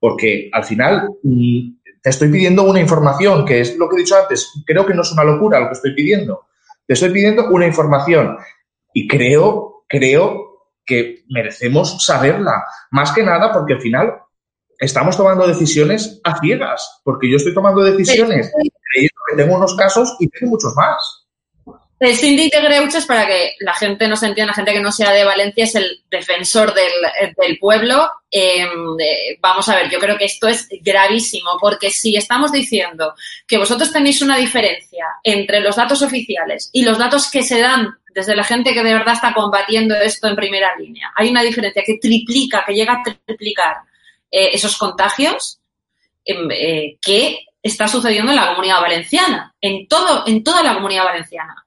porque 0.00 0.48
al 0.52 0.64
final 0.64 1.08
te 1.22 2.10
estoy 2.10 2.30
pidiendo 2.30 2.64
una 2.64 2.80
información, 2.80 3.44
que 3.44 3.60
es 3.60 3.76
lo 3.76 3.88
que 3.88 3.96
he 3.96 4.00
dicho 4.00 4.16
antes, 4.16 4.50
creo 4.66 4.86
que 4.86 4.94
no 4.94 5.02
es 5.02 5.12
una 5.12 5.24
locura 5.24 5.60
lo 5.60 5.66
que 5.66 5.74
estoy 5.74 5.94
pidiendo. 5.94 6.46
Te 6.86 6.94
estoy 6.94 7.10
pidiendo 7.10 7.48
una 7.50 7.66
información 7.66 8.38
y 8.94 9.06
creo, 9.06 9.84
creo 9.86 10.50
que 10.84 11.24
merecemos 11.28 12.04
saberla. 12.04 12.64
Más 12.90 13.12
que 13.12 13.22
nada 13.22 13.52
porque 13.52 13.74
al 13.74 13.80
final 13.80 14.14
estamos 14.78 15.16
tomando 15.16 15.46
decisiones 15.46 16.20
a 16.24 16.40
ciegas. 16.40 17.00
Porque 17.04 17.30
yo 17.30 17.36
estoy 17.36 17.54
tomando 17.54 17.82
decisiones 17.82 18.50
creyendo 18.92 19.20
que 19.30 19.36
tengo 19.36 19.56
unos 19.56 19.76
casos 19.76 20.16
y 20.18 20.28
tengo 20.28 20.50
muchos 20.50 20.74
más. 20.74 21.19
El 22.00 22.16
síndic 22.16 22.50
de 22.50 22.62
Greuches, 22.62 23.04
para 23.04 23.26
que 23.26 23.56
la 23.60 23.74
gente 23.74 24.08
no 24.08 24.16
se 24.16 24.26
entienda, 24.26 24.52
la 24.52 24.56
gente 24.56 24.72
que 24.72 24.80
no 24.80 24.90
sea 24.90 25.12
de 25.12 25.22
Valencia, 25.22 25.64
es 25.64 25.74
el 25.74 26.02
defensor 26.10 26.72
del, 26.72 27.58
pueblo. 27.58 28.10
Eh, 28.30 28.66
vamos 29.38 29.68
a 29.68 29.76
ver, 29.76 29.90
yo 29.90 29.98
creo 29.98 30.16
que 30.16 30.24
esto 30.24 30.48
es 30.48 30.66
gravísimo, 30.80 31.58
porque 31.60 31.90
si 31.90 32.16
estamos 32.16 32.52
diciendo 32.52 33.14
que 33.46 33.58
vosotros 33.58 33.92
tenéis 33.92 34.22
una 34.22 34.38
diferencia 34.38 35.04
entre 35.22 35.60
los 35.60 35.76
datos 35.76 36.00
oficiales 36.00 36.70
y 36.72 36.84
los 36.84 36.96
datos 36.96 37.30
que 37.30 37.42
se 37.42 37.60
dan 37.60 37.94
desde 38.14 38.34
la 38.34 38.44
gente 38.44 38.72
que 38.72 38.82
de 38.82 38.94
verdad 38.94 39.14
está 39.14 39.34
combatiendo 39.34 39.94
esto 39.94 40.26
en 40.26 40.36
primera 40.36 40.74
línea, 40.76 41.12
hay 41.14 41.28
una 41.28 41.42
diferencia 41.42 41.82
que 41.84 41.98
triplica, 42.00 42.64
que 42.66 42.72
llega 42.72 42.94
a 42.94 43.02
triplicar 43.26 43.76
eh, 44.30 44.48
esos 44.54 44.78
contagios, 44.78 45.60
eh, 46.24 46.96
¿qué 47.02 47.40
está 47.62 47.86
sucediendo 47.88 48.32
en 48.32 48.36
la 48.36 48.48
comunidad 48.48 48.80
valenciana, 48.80 49.54
en, 49.60 49.86
todo, 49.86 50.26
en 50.26 50.42
toda 50.42 50.62
la 50.62 50.72
comunidad 50.72 51.04
valenciana. 51.04 51.66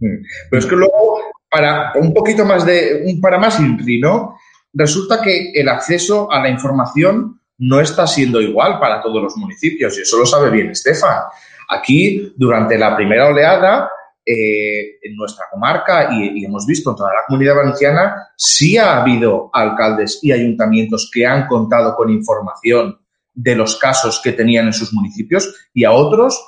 Mm. 0.00 0.24
Pero 0.50 0.60
es 0.60 0.66
que 0.66 0.76
luego, 0.76 1.20
para 1.50 1.92
un 1.96 2.12
poquito 2.12 2.44
más 2.44 2.64
de, 2.64 3.18
para 3.20 3.38
más 3.38 3.58
INRI, 3.60 4.00
¿no? 4.00 4.36
Resulta 4.72 5.22
que 5.22 5.52
el 5.54 5.68
acceso 5.68 6.30
a 6.30 6.40
la 6.40 6.48
información 6.48 7.40
no 7.58 7.80
está 7.80 8.06
siendo 8.06 8.40
igual 8.40 8.78
para 8.78 9.00
todos 9.00 9.22
los 9.22 9.36
municipios 9.36 9.96
y 9.96 10.02
eso 10.02 10.18
lo 10.18 10.26
sabe 10.26 10.50
bien 10.50 10.70
Estefan. 10.70 11.22
Aquí, 11.68 12.34
durante 12.36 12.78
la 12.78 12.94
primera 12.94 13.28
oleada, 13.28 13.88
eh, 14.24 14.98
en 15.02 15.16
nuestra 15.16 15.46
comarca 15.50 16.08
y, 16.12 16.40
y, 16.40 16.44
hemos 16.44 16.66
visto 16.66 16.90
en 16.90 16.96
toda 16.96 17.14
la 17.14 17.24
comunidad 17.26 17.54
valenciana, 17.54 18.28
sí 18.36 18.76
ha 18.76 19.00
habido 19.00 19.50
alcaldes 19.52 20.18
y 20.20 20.32
ayuntamientos 20.32 21.10
que 21.12 21.24
han 21.24 21.46
contado 21.46 21.94
con 21.94 22.10
información 22.10 22.98
de 23.32 23.54
los 23.54 23.76
casos 23.76 24.20
que 24.22 24.32
tenían 24.32 24.66
en 24.66 24.72
sus 24.72 24.92
municipios 24.92 25.68
y 25.72 25.84
a 25.84 25.92
otros 25.92 26.44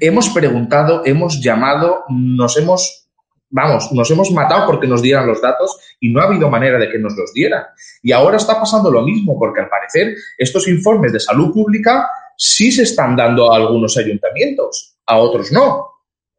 hemos 0.00 0.28
preguntado, 0.30 1.02
hemos 1.04 1.40
llamado, 1.40 2.04
nos 2.08 2.56
hemos, 2.56 3.08
vamos, 3.48 3.90
nos 3.92 4.10
hemos 4.10 4.30
matado 4.30 4.66
porque 4.66 4.86
nos 4.86 5.02
dieran 5.02 5.26
los 5.26 5.40
datos 5.40 5.78
y 6.00 6.10
no 6.10 6.20
ha 6.20 6.24
habido 6.24 6.50
manera 6.50 6.78
de 6.78 6.90
que 6.90 6.98
nos 6.98 7.14
los 7.16 7.32
dieran. 7.32 7.64
Y 8.02 8.12
ahora 8.12 8.36
está 8.36 8.58
pasando 8.58 8.90
lo 8.90 9.02
mismo, 9.02 9.38
porque 9.38 9.60
al 9.60 9.68
parecer 9.68 10.14
estos 10.38 10.68
informes 10.68 11.12
de 11.12 11.20
salud 11.20 11.52
pública 11.52 12.08
sí 12.36 12.72
se 12.72 12.82
están 12.82 13.16
dando 13.16 13.52
a 13.52 13.56
algunos 13.56 13.96
ayuntamientos, 13.96 14.96
a 15.06 15.18
otros 15.18 15.52
no. 15.52 15.86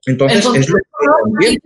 Entonces, 0.05 0.39
es 0.39 0.69
lo 0.69 0.77
que 1.39 1.57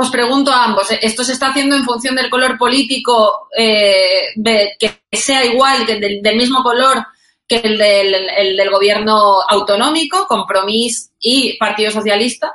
os 0.00 0.10
pregunto 0.10 0.52
a 0.52 0.66
ambos, 0.66 0.86
¿esto 1.02 1.24
se 1.24 1.32
está 1.32 1.48
haciendo 1.48 1.74
en 1.74 1.82
función 1.82 2.14
del 2.14 2.30
color 2.30 2.56
político, 2.56 3.48
eh, 3.58 4.28
de, 4.36 4.70
que 4.78 5.00
sea 5.10 5.44
igual, 5.44 5.84
que 5.86 5.98
del, 5.98 6.22
del 6.22 6.36
mismo 6.36 6.62
color 6.62 7.04
que 7.48 7.56
el 7.56 7.78
del, 7.78 8.14
el 8.36 8.56
del 8.56 8.70
gobierno 8.70 9.40
autonómico, 9.48 10.26
Compromís 10.28 11.10
y 11.18 11.56
Partido 11.58 11.90
Socialista? 11.90 12.52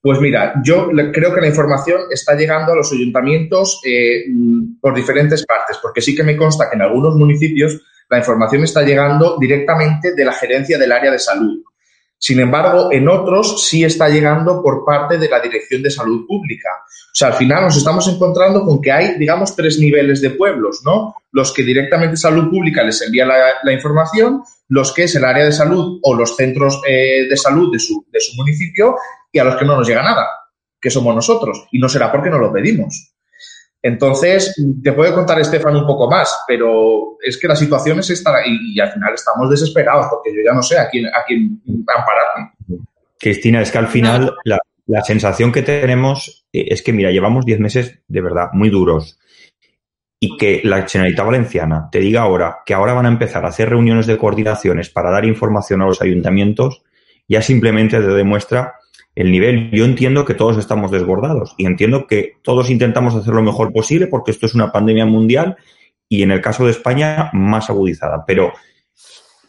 Pues 0.00 0.20
mira, 0.20 0.54
yo 0.62 0.88
creo 1.12 1.34
que 1.34 1.40
la 1.40 1.48
información 1.48 2.02
está 2.10 2.34
llegando 2.34 2.72
a 2.72 2.76
los 2.76 2.92
ayuntamientos 2.92 3.80
eh, 3.84 4.26
por 4.80 4.94
diferentes 4.94 5.44
partes, 5.44 5.78
porque 5.82 6.00
sí 6.00 6.14
que 6.14 6.22
me 6.22 6.36
consta 6.36 6.70
que 6.70 6.76
en 6.76 6.82
algunos 6.82 7.16
municipios 7.16 7.80
la 8.08 8.18
información 8.18 8.62
está 8.62 8.82
llegando 8.82 9.36
directamente 9.38 10.14
de 10.14 10.24
la 10.24 10.32
gerencia 10.32 10.78
del 10.78 10.92
área 10.92 11.10
de 11.10 11.18
salud. 11.18 11.62
Sin 12.18 12.40
embargo, 12.40 12.90
en 12.90 13.08
otros 13.08 13.64
sí 13.68 13.84
está 13.84 14.08
llegando 14.08 14.60
por 14.60 14.84
parte 14.84 15.18
de 15.18 15.28
la 15.28 15.40
Dirección 15.40 15.82
de 15.82 15.90
Salud 15.90 16.26
Pública. 16.26 16.68
O 16.80 17.14
sea, 17.14 17.28
al 17.28 17.34
final 17.34 17.62
nos 17.62 17.76
estamos 17.76 18.08
encontrando 18.08 18.64
con 18.64 18.82
que 18.82 18.90
hay, 18.90 19.16
digamos, 19.18 19.54
tres 19.54 19.78
niveles 19.78 20.20
de 20.20 20.30
pueblos, 20.30 20.82
¿no? 20.84 21.14
Los 21.30 21.52
que 21.52 21.62
directamente 21.62 22.16
Salud 22.16 22.50
Pública 22.50 22.82
les 22.82 23.00
envía 23.02 23.24
la, 23.24 23.72
información, 23.72 24.42
los 24.68 24.92
que 24.92 25.04
es 25.04 25.14
el 25.14 25.24
área 25.24 25.44
de 25.44 25.52
salud 25.52 26.00
o 26.02 26.14
los 26.14 26.34
centros 26.36 26.80
eh, 26.88 27.28
de 27.28 27.36
salud 27.36 27.72
de 27.72 27.78
su, 27.78 28.04
de 28.10 28.20
su 28.20 28.36
municipio 28.36 28.96
y 29.30 29.38
a 29.38 29.44
los 29.44 29.56
que 29.56 29.64
no 29.64 29.76
nos 29.76 29.86
llega 29.86 30.02
nada, 30.02 30.26
que 30.80 30.90
somos 30.90 31.14
nosotros. 31.14 31.68
Y 31.70 31.78
no 31.78 31.88
será 31.88 32.10
porque 32.10 32.30
no 32.30 32.38
lo 32.38 32.52
pedimos. 32.52 33.14
Entonces, 33.82 34.54
te 34.82 34.92
puede 34.92 35.14
contar 35.14 35.38
Estefan 35.40 35.76
un 35.76 35.86
poco 35.86 36.10
más, 36.10 36.44
pero 36.46 37.16
es 37.22 37.38
que 37.38 37.46
la 37.46 37.54
situación 37.54 38.00
es 38.00 38.10
esta 38.10 38.44
y, 38.44 38.74
y, 38.74 38.80
al 38.80 38.92
final 38.92 39.14
estamos 39.14 39.48
desesperados 39.48 40.06
porque 40.10 40.34
yo 40.34 40.40
ya 40.44 40.52
no 40.52 40.62
sé 40.62 40.78
a 40.78 40.88
quién, 40.88 41.06
a 41.06 41.24
quién 41.26 41.60
ampararme. 41.66 42.52
Cristina, 43.18 43.62
es 43.62 43.70
que 43.70 43.78
al 43.78 43.88
final 43.88 44.34
la, 44.44 44.58
la, 44.86 45.02
sensación 45.02 45.52
que 45.52 45.62
tenemos 45.62 46.46
es 46.52 46.82
que, 46.82 46.92
mira, 46.92 47.10
llevamos 47.10 47.44
10 47.44 47.60
meses 47.60 48.00
de 48.08 48.20
verdad 48.20 48.48
muy 48.52 48.68
duros 48.68 49.18
y 50.20 50.36
que 50.36 50.60
la 50.64 50.86
Generalitat 50.86 51.26
Valenciana 51.26 51.88
te 51.90 52.00
diga 52.00 52.22
ahora 52.22 52.58
que 52.66 52.74
ahora 52.74 52.92
van 52.92 53.06
a 53.06 53.10
empezar 53.10 53.44
a 53.44 53.48
hacer 53.48 53.70
reuniones 53.70 54.06
de 54.06 54.18
coordinaciones 54.18 54.90
para 54.90 55.10
dar 55.10 55.24
información 55.24 55.82
a 55.82 55.86
los 55.86 56.02
ayuntamientos, 56.02 56.82
ya 57.28 57.42
simplemente 57.42 57.98
te 57.98 58.08
demuestra 58.08 58.74
el 59.18 59.32
nivel. 59.32 59.68
Yo 59.72 59.84
entiendo 59.84 60.24
que 60.24 60.34
todos 60.34 60.56
estamos 60.58 60.92
desbordados 60.92 61.56
y 61.58 61.66
entiendo 61.66 62.06
que 62.06 62.36
todos 62.42 62.70
intentamos 62.70 63.16
hacer 63.16 63.34
lo 63.34 63.42
mejor 63.42 63.72
posible 63.72 64.06
porque 64.06 64.30
esto 64.30 64.46
es 64.46 64.54
una 64.54 64.70
pandemia 64.70 65.06
mundial 65.06 65.56
y 66.08 66.22
en 66.22 66.30
el 66.30 66.40
caso 66.40 66.64
de 66.64 66.70
España 66.70 67.28
más 67.32 67.68
agudizada. 67.68 68.22
Pero 68.24 68.52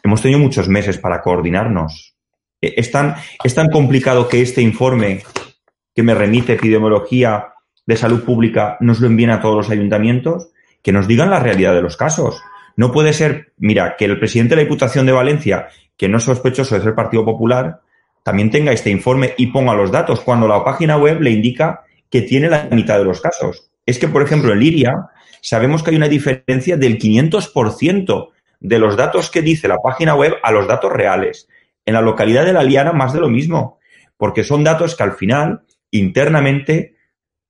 hemos 0.02 0.20
tenido 0.22 0.40
muchos 0.40 0.68
meses 0.68 0.98
para 0.98 1.22
coordinarnos. 1.22 2.16
E, 2.60 2.74
es 2.76 2.90
tan, 2.90 3.14
es 3.44 3.54
tan 3.54 3.68
complicado 3.68 4.26
que 4.26 4.42
este 4.42 4.60
informe 4.60 5.22
que 5.94 6.02
me 6.02 6.16
remite 6.16 6.54
epidemiología 6.54 7.54
de 7.86 7.96
salud 7.96 8.24
pública 8.24 8.76
nos 8.80 8.98
lo 8.98 9.06
envíen 9.06 9.30
a 9.30 9.40
todos 9.40 9.54
los 9.54 9.70
ayuntamientos, 9.70 10.50
que 10.82 10.90
nos 10.90 11.06
digan 11.06 11.30
la 11.30 11.38
realidad 11.38 11.74
de 11.74 11.82
los 11.82 11.96
casos. 11.96 12.42
No 12.74 12.90
puede 12.90 13.12
ser, 13.12 13.52
mira, 13.56 13.94
que 13.96 14.06
el 14.06 14.18
presidente 14.18 14.56
de 14.56 14.62
la 14.62 14.64
Diputación 14.64 15.06
de 15.06 15.12
Valencia, 15.12 15.68
que 15.96 16.08
no 16.08 16.18
es 16.18 16.24
sospechoso 16.24 16.74
de 16.74 16.80
ser 16.80 16.96
Partido 16.96 17.24
Popular, 17.24 17.82
también 18.22 18.50
tenga 18.50 18.72
este 18.72 18.90
informe 18.90 19.34
y 19.36 19.48
ponga 19.48 19.74
los 19.74 19.90
datos 19.90 20.20
cuando 20.20 20.46
la 20.46 20.64
página 20.64 20.96
web 20.96 21.20
le 21.20 21.30
indica 21.30 21.84
que 22.10 22.22
tiene 22.22 22.48
la 22.48 22.68
mitad 22.70 22.98
de 22.98 23.04
los 23.04 23.20
casos. 23.20 23.70
Es 23.86 23.98
que, 23.98 24.08
por 24.08 24.22
ejemplo, 24.22 24.52
en 24.52 24.60
Liria 24.60 24.92
sabemos 25.40 25.82
que 25.82 25.90
hay 25.90 25.96
una 25.96 26.08
diferencia 26.08 26.76
del 26.76 26.98
500% 26.98 28.28
de 28.60 28.78
los 28.78 28.96
datos 28.96 29.30
que 29.30 29.42
dice 29.42 29.68
la 29.68 29.78
página 29.78 30.14
web 30.14 30.34
a 30.42 30.52
los 30.52 30.66
datos 30.68 30.92
reales. 30.92 31.48
En 31.86 31.94
la 31.94 32.02
localidad 32.02 32.44
de 32.44 32.52
La 32.52 32.62
Liana 32.62 32.92
más 32.92 33.12
de 33.12 33.20
lo 33.20 33.28
mismo, 33.28 33.78
porque 34.16 34.44
son 34.44 34.62
datos 34.62 34.94
que 34.94 35.02
al 35.02 35.12
final, 35.12 35.62
internamente, 35.90 36.96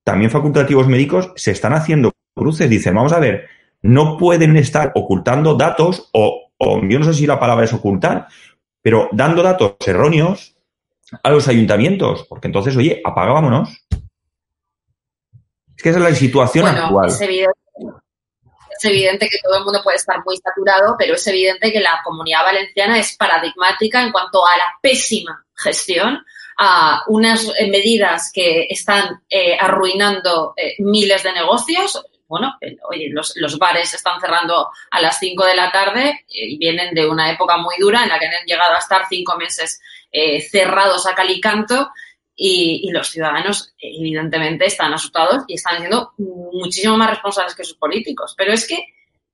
también 0.05 0.31
facultativos 0.31 0.87
médicos 0.87 1.33
se 1.35 1.51
están 1.51 1.73
haciendo 1.73 2.13
cruces. 2.35 2.71
Dicen, 2.71 2.95
vamos 2.95 3.13
a 3.13 3.19
ver, 3.19 3.49
no 3.83 4.17
pueden 4.17 4.57
estar 4.57 4.93
ocultando 4.95 5.57
datos 5.57 6.11
o, 6.13 6.53
o 6.59 6.81
yo 6.87 6.99
no 6.99 7.05
sé 7.05 7.15
si 7.15 7.27
la 7.27 7.41
palabra 7.41 7.65
es 7.65 7.73
ocultar, 7.73 8.29
pero 8.83 9.09
dando 9.13 9.43
datos 9.43 9.75
erróneos 9.85 10.57
a 11.23 11.31
los 11.31 11.49
ayuntamientos, 11.49 12.25
porque 12.29 12.49
entonces, 12.49 12.77
oye, 12.77 13.01
apagámonos. 13.05 13.69
Es 15.77 15.83
que 15.83 15.89
esa 15.91 15.99
es 15.99 16.05
la 16.05 16.15
situación 16.15 16.67
actual. 16.67 17.09
Es 17.09 17.21
evidente, 17.21 17.59
es 18.81 18.85
evidente 18.85 19.29
que 19.29 19.39
todo 19.43 19.59
el 19.59 19.65
mundo 19.65 19.81
puede 19.83 19.97
estar 19.97 20.23
muy 20.25 20.37
saturado, 20.37 20.97
pero 20.99 21.15
es 21.15 21.27
evidente 21.27 21.73
que 21.73 21.81
la 21.81 22.01
comunidad 22.05 22.45
valenciana 22.45 22.99
es 22.99 23.17
paradigmática 23.17 24.03
en 24.03 24.13
cuanto 24.13 24.47
a 24.47 24.57
la 24.57 24.65
pésima 24.81 25.45
gestión, 25.55 26.25
a 26.59 27.03
unas 27.09 27.47
medidas 27.69 28.31
que 28.33 28.67
están 28.69 29.23
eh, 29.29 29.57
arruinando 29.59 30.55
eh, 30.57 30.75
miles 30.79 31.23
de 31.23 31.33
negocios. 31.33 32.03
Bueno, 32.31 32.57
oye, 32.89 33.09
los, 33.11 33.33
los, 33.35 33.59
bares 33.59 33.93
están 33.93 34.21
cerrando 34.21 34.69
a 34.89 35.01
las 35.01 35.19
5 35.19 35.45
de 35.47 35.57
la 35.57 35.73
tarde 35.73 36.25
y 36.29 36.57
vienen 36.59 36.95
de 36.95 37.09
una 37.09 37.29
época 37.29 37.57
muy 37.57 37.75
dura 37.77 38.05
en 38.05 38.09
la 38.09 38.21
que 38.21 38.27
han 38.27 38.47
llegado 38.47 38.73
a 38.73 38.79
estar 38.79 39.03
cinco 39.09 39.37
meses 39.37 39.81
eh, 40.13 40.41
cerrados 40.41 41.09
a 41.09 41.15
cal 41.17 41.29
y 41.29 41.41
y, 42.37 42.89
los 42.93 43.09
ciudadanos 43.09 43.75
evidentemente 43.81 44.67
están 44.67 44.95
asustados 44.95 45.43
y 45.49 45.55
están 45.55 45.79
siendo 45.79 46.13
muchísimo 46.53 46.97
más 46.97 47.11
responsables 47.11 47.57
que 47.57 47.65
sus 47.65 47.77
políticos. 47.77 48.35
Pero 48.37 48.53
es 48.53 48.67
que 48.67 48.79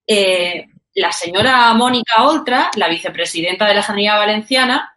eh, 0.06 0.66
la 0.94 1.12
señora 1.12 1.74
Mónica 1.74 2.26
Oltra, 2.26 2.70
la 2.76 2.88
vicepresidenta 2.88 3.66
de 3.66 3.74
la 3.74 3.82
Sanidad 3.82 4.16
Valenciana, 4.16 4.96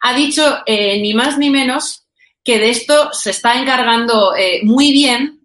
ha 0.00 0.14
dicho 0.14 0.64
eh, 0.66 1.00
ni 1.00 1.14
más 1.14 1.38
ni 1.38 1.48
menos 1.48 2.06
que 2.42 2.58
de 2.58 2.70
esto 2.70 3.12
se 3.12 3.30
está 3.30 3.54
encargando 3.60 4.34
eh, 4.36 4.60
muy 4.62 4.92
bien, 4.92 5.35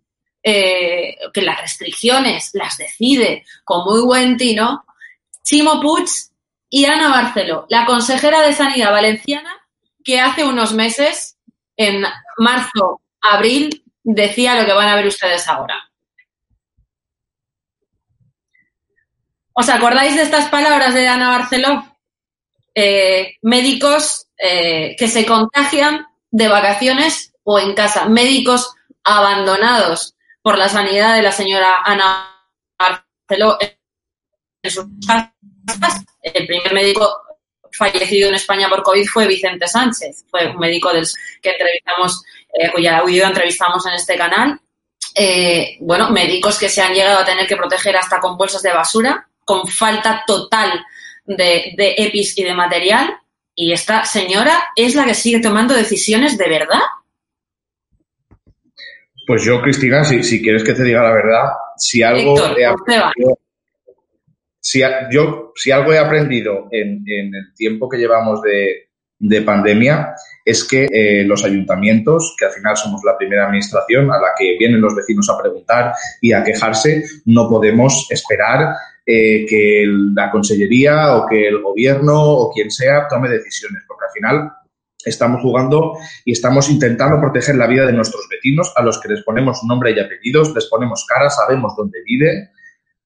eh, 0.44 1.18
que 1.34 1.42
las 1.42 1.62
restricciones 1.62 2.52
las 2.54 2.78
decide 2.78 3.46
con 3.64 3.86
muy 3.86 4.02
buen 4.02 4.38
tino 4.38 4.86
Chimo 5.44 5.80
Puig 5.80 6.08
y 6.70 6.86
Ana 6.86 7.10
Barceló, 7.10 7.66
la 7.70 7.86
consejera 7.86 8.42
de 8.42 8.54
Sanidad 8.54 8.92
Valenciana, 8.92 9.52
que 10.04 10.20
hace 10.20 10.44
unos 10.44 10.74
meses, 10.74 11.38
en 11.76 12.04
marzo, 12.38 13.02
abril, 13.22 13.84
decía 14.04 14.56
lo 14.56 14.66
que 14.66 14.74
van 14.74 14.88
a 14.88 14.96
ver 14.96 15.08
ustedes 15.08 15.48
ahora. 15.48 15.92
¿Os 19.54 19.70
acordáis 19.70 20.16
de 20.16 20.24
estas 20.24 20.50
palabras 20.50 20.94
de 20.94 21.08
Ana 21.08 21.30
Barceló? 21.30 21.86
Eh, 22.74 23.36
médicos 23.42 24.28
eh, 24.38 24.96
que 24.98 25.10
se 25.10 25.26
contagian 25.26 26.08
de 26.32 26.48
vacaciones 26.48 27.34
o 27.44 27.60
en 27.60 27.74
casa, 27.74 28.06
médicos 28.06 28.74
abandonados 29.04 30.16
por 30.42 30.58
la 30.58 30.70
sanidad 30.70 31.16
de 31.16 31.22
la 31.22 31.32
señora 31.32 31.82
Ana 31.84 32.28
Barceló 32.78 33.58
en 33.62 34.72
sus 34.72 34.86
casas. 35.06 36.04
El 36.22 36.48
primer 36.48 36.74
médico 36.74 37.10
fallecido 37.72 38.30
en 38.30 38.36
España 38.36 38.70
por 38.70 38.84
COVID 38.84 39.08
fue 39.08 39.28
Vicente 39.28 39.68
Sánchez, 39.68 40.26
fue 40.30 40.48
un 40.48 40.58
médico 40.58 40.92
del, 40.92 41.08
que 41.42 41.52
entrevistamos, 41.52 42.24
eh, 42.54 42.72
cuya 42.72 42.98
audio 42.98 43.26
entrevistamos 43.26 43.86
en 43.86 43.94
este 43.94 44.18
canal. 44.18 44.60
Eh, 45.16 45.78
bueno, 45.80 46.10
médicos 46.10 46.58
que 46.58 46.70
se 46.70 46.82
han 46.82 46.94
llegado 46.94 47.20
a 47.20 47.26
tener 47.26 47.48
que 47.48 47.58
proteger 47.58 47.96
hasta 47.98 48.20
con 48.20 48.38
bolsas 48.38 48.62
de 48.62 48.74
basura, 48.74 49.28
con 49.46 49.68
falta 49.68 50.24
total 50.26 50.86
de, 51.26 51.74
de 51.76 51.96
EPIs 51.98 52.38
y 52.38 52.44
de 52.44 52.54
material. 52.54 53.18
Y 53.56 53.74
esta 53.74 54.06
señora 54.06 54.72
es 54.76 54.96
la 54.96 55.06
que 55.06 55.14
sigue 55.14 55.40
tomando 55.40 55.74
decisiones 55.74 56.38
de 56.38 56.50
verdad. 56.50 56.82
Pues 59.32 59.46
yo, 59.46 59.62
Cristina, 59.62 60.04
si, 60.04 60.24
si 60.24 60.42
quieres 60.42 60.62
que 60.62 60.74
te 60.74 60.84
diga 60.84 61.04
la 61.04 61.14
verdad, 61.14 61.52
si 61.78 62.04
algo 62.04 62.36
Héctor, 62.36 62.60
he 62.60 62.66
aprendido, 62.66 63.40
si, 64.60 64.82
yo, 65.10 65.54
si 65.56 65.72
algo 65.72 65.94
he 65.94 66.00
aprendido 66.00 66.68
en, 66.70 67.02
en 67.08 67.34
el 67.34 67.54
tiempo 67.56 67.88
que 67.88 67.98
llevamos 67.98 68.42
de, 68.42 68.90
de 69.20 69.42
pandemia, 69.44 70.16
es 70.44 70.66
que 70.66 70.84
eh, 70.92 71.24
los 71.24 71.46
ayuntamientos, 71.46 72.36
que 72.38 72.44
al 72.44 72.52
final 72.52 72.76
somos 72.76 73.04
la 73.06 73.18
primera 73.18 73.46
administración 73.46 74.12
a 74.12 74.20
la 74.20 74.32
que 74.38 74.58
vienen 74.60 74.82
los 74.82 74.94
vecinos 74.94 75.30
a 75.30 75.42
preguntar 75.42 75.94
y 76.20 76.34
a 76.34 76.44
quejarse, 76.44 77.06
no 77.24 77.48
podemos 77.48 78.08
esperar 78.12 78.76
eh, 79.06 79.46
que 79.48 79.86
la 80.14 80.30
consellería 80.30 81.16
o 81.16 81.26
que 81.26 81.48
el 81.48 81.62
gobierno 81.62 82.22
o 82.22 82.52
quien 82.52 82.70
sea 82.70 83.08
tome 83.08 83.30
decisiones, 83.30 83.82
porque 83.88 84.08
al 84.08 84.12
final 84.12 84.52
estamos 85.06 85.42
jugando 85.42 85.94
y 86.26 86.32
estamos 86.32 86.70
intentando 86.70 87.20
proteger 87.20 87.56
la 87.56 87.68
vida 87.68 87.86
de 87.86 87.94
nuestros 87.94 88.28
vecinos, 88.30 88.72
a 88.76 88.82
los 88.82 89.00
que 89.00 89.10
les 89.10 89.24
ponemos 89.24 89.64
nombre 89.64 89.92
y 89.92 90.00
apellidos, 90.00 90.54
les 90.54 90.66
ponemos 90.66 91.06
cara, 91.08 91.30
sabemos 91.30 91.74
dónde 91.76 92.00
viven 92.06 92.50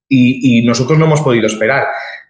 y, 0.08 0.58
y 0.58 0.66
nosotros 0.66 0.98
no 0.98 1.06
hemos 1.06 1.20
podido 1.20 1.46
esperar. 1.46 1.86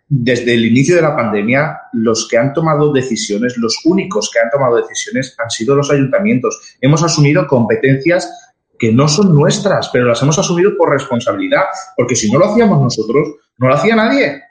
Desde 0.08 0.54
el 0.54 0.64
inicio 0.64 0.94
de 0.94 1.02
la 1.02 1.16
pandemia, 1.16 1.80
los 1.92 2.28
que 2.28 2.38
han 2.38 2.52
tomado 2.52 2.92
decisiones, 2.92 3.56
los 3.56 3.80
únicos 3.84 4.30
que 4.32 4.38
han 4.38 4.50
tomado 4.50 4.76
decisiones 4.76 5.34
han 5.36 5.50
sido 5.50 5.74
los 5.74 5.90
ayuntamientos. 5.90 6.76
Hemos 6.80 7.02
asumido 7.02 7.46
competencias 7.48 8.54
que 8.78 8.92
no 8.92 9.08
son 9.08 9.34
nuestras, 9.34 9.88
pero 9.92 10.04
las 10.06 10.22
hemos 10.22 10.38
asumido 10.38 10.76
por 10.76 10.90
responsabilidad, 10.90 11.64
porque 11.96 12.14
si 12.14 12.30
no 12.30 12.38
lo 12.38 12.46
hacíamos 12.46 12.80
nosotros, 12.80 13.28
no 13.58 13.68
lo 13.68 13.74
hacía 13.74 13.96
nadie. 13.96 14.42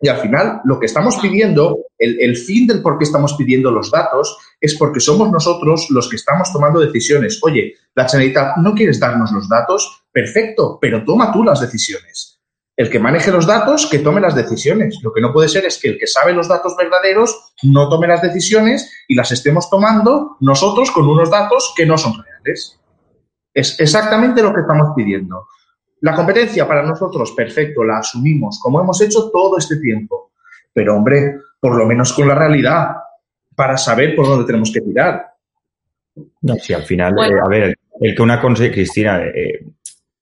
Y 0.00 0.08
al 0.08 0.18
final, 0.18 0.60
lo 0.64 0.78
que 0.78 0.86
estamos 0.86 1.16
pidiendo, 1.16 1.78
el, 1.98 2.20
el 2.20 2.36
fin 2.36 2.66
del 2.66 2.82
por 2.82 2.98
qué 2.98 3.04
estamos 3.04 3.34
pidiendo 3.34 3.70
los 3.70 3.90
datos, 3.90 4.36
es 4.60 4.76
porque 4.76 5.00
somos 5.00 5.30
nosotros 5.30 5.86
los 5.90 6.08
que 6.08 6.16
estamos 6.16 6.52
tomando 6.52 6.80
decisiones. 6.80 7.40
Oye, 7.42 7.74
la 7.94 8.08
Generalitat, 8.08 8.58
¿no 8.58 8.74
quieres 8.74 9.00
darnos 9.00 9.32
los 9.32 9.48
datos? 9.48 10.04
Perfecto, 10.12 10.78
pero 10.80 11.04
toma 11.04 11.32
tú 11.32 11.42
las 11.42 11.60
decisiones. 11.60 12.36
El 12.76 12.90
que 12.90 12.98
maneje 12.98 13.30
los 13.30 13.46
datos, 13.46 13.86
que 13.86 14.00
tome 14.00 14.20
las 14.20 14.34
decisiones. 14.34 14.98
Lo 15.02 15.12
que 15.12 15.22
no 15.22 15.32
puede 15.32 15.48
ser 15.48 15.64
es 15.64 15.78
que 15.78 15.88
el 15.88 15.98
que 15.98 16.06
sabe 16.06 16.34
los 16.34 16.46
datos 16.46 16.76
verdaderos 16.76 17.54
no 17.62 17.88
tome 17.88 18.06
las 18.06 18.20
decisiones 18.20 18.92
y 19.08 19.14
las 19.14 19.32
estemos 19.32 19.70
tomando 19.70 20.36
nosotros 20.40 20.90
con 20.90 21.08
unos 21.08 21.30
datos 21.30 21.72
que 21.74 21.86
no 21.86 21.96
son 21.96 22.22
reales. 22.22 22.78
Es 23.54 23.80
exactamente 23.80 24.42
lo 24.42 24.52
que 24.52 24.60
estamos 24.60 24.88
pidiendo. 24.94 25.46
La 26.06 26.14
competencia 26.14 26.68
para 26.68 26.84
nosotros, 26.84 27.32
perfecto, 27.32 27.82
la 27.82 27.98
asumimos, 27.98 28.60
como 28.62 28.80
hemos 28.80 29.00
hecho 29.00 29.28
todo 29.28 29.58
este 29.58 29.78
tiempo. 29.78 30.30
Pero, 30.72 30.94
hombre, 30.94 31.34
por 31.58 31.76
lo 31.76 31.84
menos 31.84 32.12
con 32.12 32.28
la 32.28 32.34
realidad, 32.36 32.94
para 33.56 33.76
saber 33.76 34.14
por 34.14 34.24
dónde 34.24 34.46
tenemos 34.46 34.70
que 34.72 34.82
tirar. 34.82 35.26
No, 36.42 36.54
si 36.54 36.74
al 36.74 36.84
final, 36.84 37.12
eh, 37.18 37.40
a 37.44 37.48
ver, 37.48 37.74
el 38.00 38.14
que 38.14 38.22
una 38.22 38.40
conseje, 38.40 38.70
Cristina, 38.70 39.20
eh, 39.20 39.66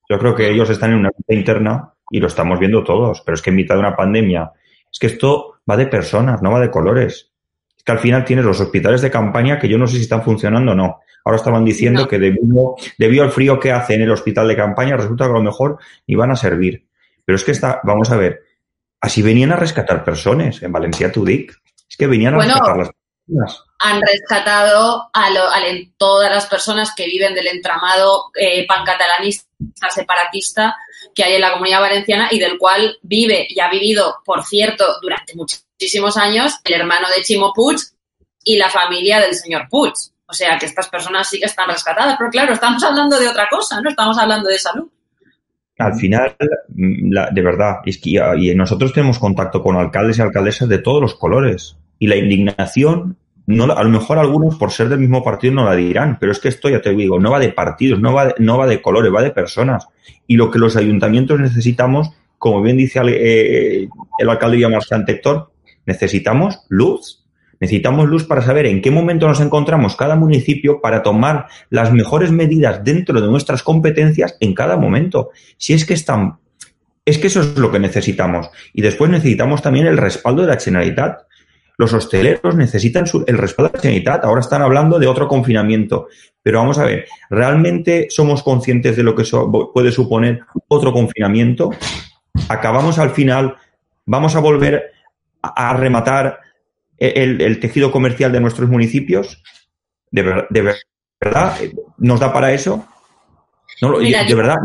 yo 0.08 0.18
creo 0.18 0.34
que 0.34 0.50
ellos 0.50 0.70
están 0.70 0.92
en 0.92 1.00
una 1.00 1.10
interna 1.28 1.92
y 2.10 2.18
lo 2.18 2.28
estamos 2.28 2.58
viendo 2.58 2.82
todos, 2.82 3.20
pero 3.20 3.34
es 3.34 3.42
que 3.42 3.50
en 3.50 3.56
mitad 3.56 3.74
de 3.74 3.80
una 3.80 3.94
pandemia, 3.94 4.52
es 4.90 4.98
que 4.98 5.08
esto 5.08 5.56
va 5.70 5.76
de 5.76 5.88
personas, 5.88 6.40
no 6.40 6.50
va 6.50 6.60
de 6.60 6.70
colores. 6.70 7.30
Es 7.76 7.84
que 7.84 7.92
al 7.92 7.98
final 7.98 8.24
tienes 8.24 8.46
los 8.46 8.58
hospitales 8.58 9.02
de 9.02 9.10
campaña 9.10 9.58
que 9.58 9.68
yo 9.68 9.76
no 9.76 9.86
sé 9.86 9.96
si 9.96 10.04
están 10.04 10.22
funcionando 10.22 10.72
o 10.72 10.74
no. 10.74 11.00
Ahora 11.24 11.36
estaban 11.38 11.64
diciendo 11.64 12.02
No. 12.02 12.08
que 12.08 12.18
debido, 12.18 12.76
debido 12.98 13.24
al 13.24 13.32
frío 13.32 13.58
que 13.58 13.72
hace 13.72 13.94
en 13.94 14.02
el 14.02 14.10
hospital 14.10 14.46
de 14.48 14.56
campaña, 14.56 14.96
resulta 14.96 15.24
que 15.24 15.30
a 15.30 15.34
lo 15.34 15.42
mejor 15.42 15.78
ni 16.06 16.14
van 16.14 16.30
a 16.30 16.36
servir. 16.36 16.86
Pero 17.24 17.36
es 17.36 17.44
que 17.44 17.52
está, 17.52 17.80
vamos 17.82 18.10
a 18.10 18.16
ver, 18.16 18.42
así 19.00 19.22
venían 19.22 19.52
a 19.52 19.56
rescatar 19.56 20.04
personas 20.04 20.62
en 20.62 20.70
Valencia 20.72 21.10
Tudic. 21.10 21.58
Es 21.88 21.96
que 21.96 22.06
venían 22.06 22.34
a 22.34 22.36
Bueno, 22.36 22.52
rescatar 22.54 22.76
las 22.76 22.90
personas. 23.26 23.64
han 23.78 24.00
rescatado 24.02 25.08
a, 25.14 25.30
lo- 25.30 25.48
a 25.48 25.60
todas 25.96 26.30
las 26.30 26.46
personas 26.46 26.94
que 26.94 27.06
viven 27.06 27.34
del 27.34 27.46
entramado 27.46 28.24
eh, 28.38 28.66
pancatalanista, 28.66 29.46
separatista 29.90 30.76
que 31.14 31.24
hay 31.24 31.34
en 31.34 31.40
la 31.40 31.52
comunidad 31.52 31.80
valenciana 31.80 32.28
y 32.30 32.38
del 32.38 32.58
cual 32.58 32.98
vive 33.02 33.46
y 33.48 33.60
ha 33.60 33.70
vivido, 33.70 34.16
por 34.24 34.44
cierto, 34.44 34.84
durante 35.00 35.34
muchísimos 35.34 36.16
años 36.16 36.58
el 36.64 36.74
hermano 36.74 37.08
de 37.16 37.22
Chimo 37.22 37.52
Puig 37.54 37.78
y 38.42 38.56
la 38.56 38.68
familia 38.68 39.20
del 39.20 39.34
señor 39.34 39.68
Puig. 39.70 39.92
O 40.34 40.36
sea 40.36 40.58
que 40.58 40.66
estas 40.66 40.88
personas 40.88 41.28
sí 41.28 41.38
que 41.38 41.46
están 41.46 41.68
rescatadas, 41.68 42.16
pero 42.18 42.28
claro, 42.28 42.54
estamos 42.54 42.82
hablando 42.82 43.20
de 43.20 43.28
otra 43.28 43.46
cosa, 43.48 43.80
no 43.80 43.88
estamos 43.88 44.18
hablando 44.18 44.48
de 44.48 44.58
salud. 44.58 44.88
al 45.78 45.94
final, 45.94 46.34
mm, 46.74 47.14
de 47.32 47.40
verdad, 47.42 47.76
es 47.86 47.98
que, 47.98 48.20
y 48.38 48.52
nosotros 48.56 48.92
tenemos 48.92 49.20
contacto 49.20 49.62
con 49.62 49.76
alcaldes 49.76 50.18
y 50.18 50.22
alcaldesas 50.22 50.68
de 50.68 50.78
todos 50.78 51.00
los 51.00 51.14
colores. 51.14 51.76
Y 52.00 52.08
la 52.08 52.16
indignación, 52.16 53.16
no, 53.46 53.72
a 53.72 53.84
lo 53.84 53.90
mejor 53.90 54.18
algunos 54.18 54.56
por 54.56 54.72
ser 54.72 54.88
del 54.88 54.98
mismo 54.98 55.22
partido 55.22 55.54
no 55.54 55.66
la 55.66 55.76
dirán, 55.76 56.18
pero 56.18 56.32
es 56.32 56.40
que 56.40 56.48
esto 56.48 56.68
ya 56.68 56.82
te 56.82 56.92
digo, 56.92 57.20
no 57.20 57.30
va 57.30 57.38
de 57.38 57.52
partidos, 57.52 58.00
no 58.00 58.12
va 58.12 58.26
de, 58.26 58.34
no 58.40 58.58
va 58.58 58.66
de 58.66 58.82
colores, 58.82 59.14
va 59.14 59.22
de 59.22 59.30
personas. 59.30 59.86
Y 60.26 60.36
lo 60.36 60.50
que 60.50 60.58
los 60.58 60.74
ayuntamientos 60.74 61.38
necesitamos, 61.38 62.10
como 62.38 62.60
bien 62.60 62.76
dice 62.76 63.00
eh, 63.06 63.88
el 64.18 64.28
alcalde 64.28 64.56
Villamarchante 64.56 65.12
Héctor, 65.12 65.52
necesitamos 65.86 66.58
luz. 66.70 67.23
Necesitamos 67.60 68.08
luz 68.08 68.24
para 68.24 68.42
saber 68.42 68.66
en 68.66 68.82
qué 68.82 68.90
momento 68.90 69.28
nos 69.28 69.40
encontramos 69.40 69.96
cada 69.96 70.16
municipio 70.16 70.80
para 70.80 71.02
tomar 71.02 71.46
las 71.70 71.92
mejores 71.92 72.30
medidas 72.30 72.82
dentro 72.84 73.20
de 73.20 73.28
nuestras 73.28 73.62
competencias 73.62 74.36
en 74.40 74.54
cada 74.54 74.76
momento. 74.76 75.30
Si 75.56 75.72
es 75.72 75.84
que 75.84 75.94
están, 75.94 76.38
es 77.04 77.18
que 77.18 77.28
eso 77.28 77.40
es 77.40 77.56
lo 77.56 77.70
que 77.70 77.78
necesitamos. 77.78 78.50
Y 78.72 78.82
después 78.82 79.10
necesitamos 79.10 79.62
también 79.62 79.86
el 79.86 79.98
respaldo 79.98 80.42
de 80.42 80.48
la 80.48 80.60
Generalitat. 80.60 81.22
Los 81.76 81.92
hosteleros 81.92 82.54
necesitan 82.54 83.04
el 83.26 83.38
respaldo 83.38 83.72
de 83.72 83.78
la 83.78 83.82
Generalitat. 83.82 84.24
Ahora 84.24 84.40
están 84.40 84.62
hablando 84.62 84.98
de 84.98 85.06
otro 85.06 85.28
confinamiento. 85.28 86.08
Pero 86.42 86.58
vamos 86.58 86.78
a 86.78 86.84
ver, 86.84 87.06
¿realmente 87.30 88.08
somos 88.10 88.42
conscientes 88.42 88.96
de 88.96 89.02
lo 89.02 89.14
que 89.14 89.24
puede 89.72 89.90
suponer 89.92 90.40
otro 90.68 90.92
confinamiento? 90.92 91.70
Acabamos 92.48 92.98
al 92.98 93.10
final, 93.10 93.56
vamos 94.06 94.36
a 94.36 94.40
volver 94.40 94.92
a 95.42 95.74
rematar 95.74 96.40
el, 97.08 97.60
tejido 97.60 97.90
comercial 97.90 98.32
de 98.32 98.40
nuestros 98.40 98.68
municipios? 98.68 99.42
¿De, 100.10 100.22
verdad? 101.20 101.56
¿Nos 101.98 102.20
da 102.20 102.32
para 102.32 102.52
eso? 102.52 102.86
No, 103.80 103.98
de 103.98 104.34
verdad, 104.34 104.56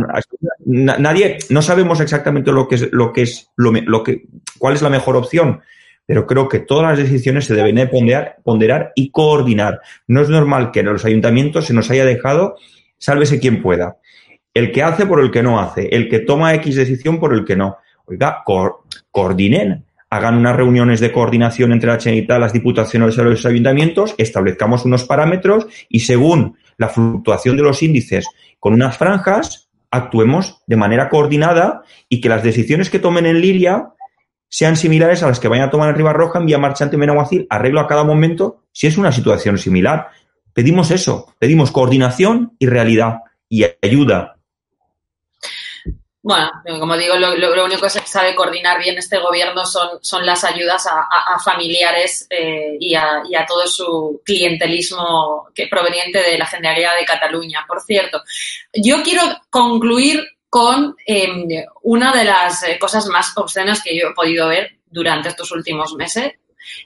nadie, 0.66 1.40
no 1.50 1.62
sabemos 1.62 2.00
exactamente 2.00 2.52
lo 2.52 2.68
que 2.68 2.76
es, 2.76 2.90
lo 2.92 3.12
que 3.12 3.24
es, 3.24 3.50
lo, 3.58 4.04
que, 4.04 4.24
cuál 4.60 4.76
es 4.76 4.82
la 4.82 4.90
mejor 4.90 5.16
opción, 5.16 5.62
pero 6.06 6.28
creo 6.28 6.48
que 6.48 6.60
todas 6.60 6.90
las 6.90 6.98
decisiones 6.98 7.46
se 7.46 7.56
deben 7.56 7.90
ponderar, 7.90 8.38
ponderar 8.44 8.92
y 8.96 9.12
coordinar. 9.12 9.82
No 10.08 10.22
es 10.22 10.30
normal 10.30 10.72
que 10.72 10.82
en 10.82 10.88
los 10.88 11.06
ayuntamientos 11.06 11.66
se 11.66 11.74
nos 11.74 11.90
haya 11.90 12.06
dejado, 12.06 12.56
sálvese 12.98 13.40
quien 13.40 13.62
pueda. 13.62 13.98
El 14.54 14.72
que 14.72 14.84
hace 14.84 15.06
por 15.06 15.22
el 15.22 15.32
que 15.32 15.44
no 15.44 15.60
hace, 15.60 15.88
el 15.92 16.10
que 16.10 16.20
toma 16.20 16.54
X 16.56 16.76
decisión 16.76 17.20
por 17.20 17.34
el 17.34 17.46
que 17.46 17.56
no. 17.56 17.78
Oiga, 18.06 18.44
coordinen, 19.12 19.86
hagan 20.10 20.38
unas 20.38 20.56
reuniones 20.56 21.00
de 21.00 21.12
coordinación 21.12 21.72
entre 21.72 21.92
la 21.92 22.00
Generalitat, 22.00 22.40
las 22.40 22.54
diputaciones 22.54 23.18
y 23.18 23.22
los 23.22 23.46
ayuntamientos, 23.46 24.16
establezcamos 24.18 24.86
unos 24.86 25.04
parámetros 25.06 25.68
y 25.88 26.02
según 26.02 26.58
la 26.78 26.90
fluctuación 26.90 27.58
de 27.58 27.64
los 27.64 27.84
índices 27.84 28.26
con 28.60 28.74
unas 28.74 28.98
franjas, 28.98 29.70
actuemos 29.92 30.62
de 30.68 30.76
manera 30.78 31.10
coordinada 31.10 31.84
y 32.08 32.22
que 32.22 32.30
las 32.30 32.44
decisiones 32.44 32.90
que 32.90 33.00
tomen 33.00 33.26
en 33.26 33.42
Lilia 33.42 33.90
sean 34.48 34.76
similares 34.76 35.22
a 35.22 35.28
las 35.28 35.40
que 35.40 35.48
vayan 35.48 35.68
a 35.68 35.72
tomar 35.72 35.90
en 35.90 35.96
Ribarroja, 35.96 36.40
en 36.40 36.48
Vía 36.48 36.58
Marchante, 36.58 36.96
en 36.96 37.02
Benaguacil, 37.02 37.46
arreglo 37.50 37.80
a 37.80 37.88
cada 37.88 38.04
momento 38.04 38.64
si 38.72 38.88
es 38.88 38.98
una 38.98 39.12
situación 39.12 39.58
similar. 39.60 40.08
Pedimos 40.54 40.90
eso, 40.90 41.36
pedimos 41.38 41.72
coordinación 41.72 42.56
y 42.58 42.66
realidad 42.66 43.20
y 43.48 43.66
ayuda 43.82 44.39
bueno, 46.22 46.52
como 46.80 46.98
digo, 46.98 47.16
lo, 47.16 47.64
único 47.64 47.84
que 47.84 47.90
sabe 47.90 48.36
coordinar 48.36 48.78
bien 48.80 48.98
este 48.98 49.20
gobierno 49.20 49.66
son, 49.66 50.00
son 50.02 50.26
las 50.26 50.44
ayudas 50.44 50.86
a, 50.86 51.40
familiares 51.40 52.28
eh, 52.30 52.76
y, 52.80 52.94
a, 52.94 53.24
todo 53.48 53.66
su 53.68 54.22
clientelismo 54.26 55.48
que 55.56 55.68
proveniente 55.68 56.20
de 56.20 56.38
la 56.38 56.46
Generalidad 56.46 56.98
de 56.98 57.06
Cataluña. 57.06 57.64
Por 57.66 57.82
cierto, 57.82 58.22
yo 58.74 59.02
quiero 59.02 59.22
concluir 59.50 60.26
con 60.50 60.96
em, 61.06 61.48
una 61.84 62.14
de 62.14 62.26
las 62.26 62.64
eh, 62.64 62.78
cosas 62.78 63.06
más 63.08 63.32
obscenas 63.38 63.82
que 63.82 63.98
yo 63.98 64.10
he 64.10 64.14
podido 64.14 64.50
ver 64.50 64.78
durante 64.88 65.30
estos 65.30 65.52
últimos 65.52 65.94
meses, 65.94 66.34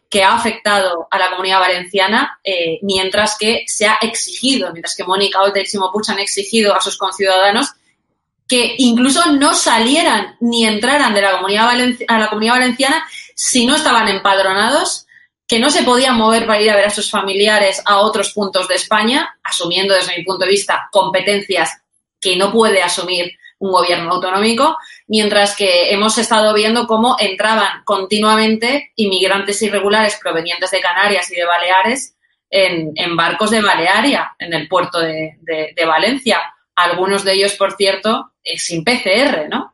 que 0.09 0.23
ha 0.23 0.35
afectado 0.35 1.07
a 1.09 1.17
la 1.17 1.31
comunidad 1.31 1.59
valenciana, 1.59 2.39
eh, 2.43 2.77
mientras 2.83 3.35
que 3.37 3.63
se 3.65 3.87
ha 3.87 3.97
exigido, 4.01 4.71
mientras 4.71 4.95
que 4.95 5.03
Mónica 5.03 5.41
Oltra 5.41 5.61
y 5.61 5.65
Simo 5.65 5.91
Puig 5.91 6.09
han 6.09 6.19
exigido 6.19 6.75
a 6.75 6.81
sus 6.81 6.97
conciudadanos 6.97 7.73
que 8.53 8.75
incluso 8.77 9.31
no 9.31 9.55
salieran 9.55 10.35
ni 10.39 10.63
entraran 10.63 11.15
de 11.15 11.23
la 11.23 11.31
comunidad 11.31 11.71
a 12.07 12.19
la 12.19 12.29
comunidad 12.29 12.53
valenciana 12.53 13.03
si 13.33 13.65
no 13.65 13.75
estaban 13.75 14.07
empadronados, 14.09 15.07
que 15.47 15.57
no 15.57 15.71
se 15.71 15.81
podían 15.81 16.17
mover 16.17 16.45
para 16.45 16.61
ir 16.61 16.69
a 16.69 16.75
ver 16.75 16.85
a 16.85 16.91
sus 16.91 17.09
familiares 17.09 17.81
a 17.83 17.97
otros 17.97 18.31
puntos 18.31 18.67
de 18.67 18.75
España, 18.75 19.39
asumiendo 19.41 19.95
desde 19.95 20.15
mi 20.15 20.23
punto 20.23 20.45
de 20.45 20.51
vista 20.51 20.87
competencias 20.91 21.81
que 22.21 22.35
no 22.35 22.51
puede 22.51 22.83
asumir 22.83 23.31
un 23.57 23.71
gobierno 23.71 24.11
autonómico, 24.11 24.77
mientras 25.07 25.55
que 25.55 25.91
hemos 25.91 26.19
estado 26.19 26.53
viendo 26.53 26.85
cómo 26.85 27.17
entraban 27.19 27.83
continuamente 27.85 28.91
inmigrantes 28.97 29.63
irregulares 29.63 30.19
provenientes 30.21 30.69
de 30.69 30.79
Canarias 30.79 31.31
y 31.31 31.37
de 31.37 31.45
Baleares 31.45 32.15
en, 32.51 33.15
barcos 33.15 33.49
de 33.49 33.63
Balearia, 33.63 34.35
en 34.37 34.53
el 34.53 34.67
puerto 34.67 34.99
de 34.99 35.85
Valencia. 35.87 36.39
Algunos 36.75 37.23
de 37.23 37.33
ellos, 37.33 37.53
por 37.53 37.75
cierto, 37.75 38.32
sin 38.57 38.83
PCR, 38.83 39.49
¿no? 39.49 39.73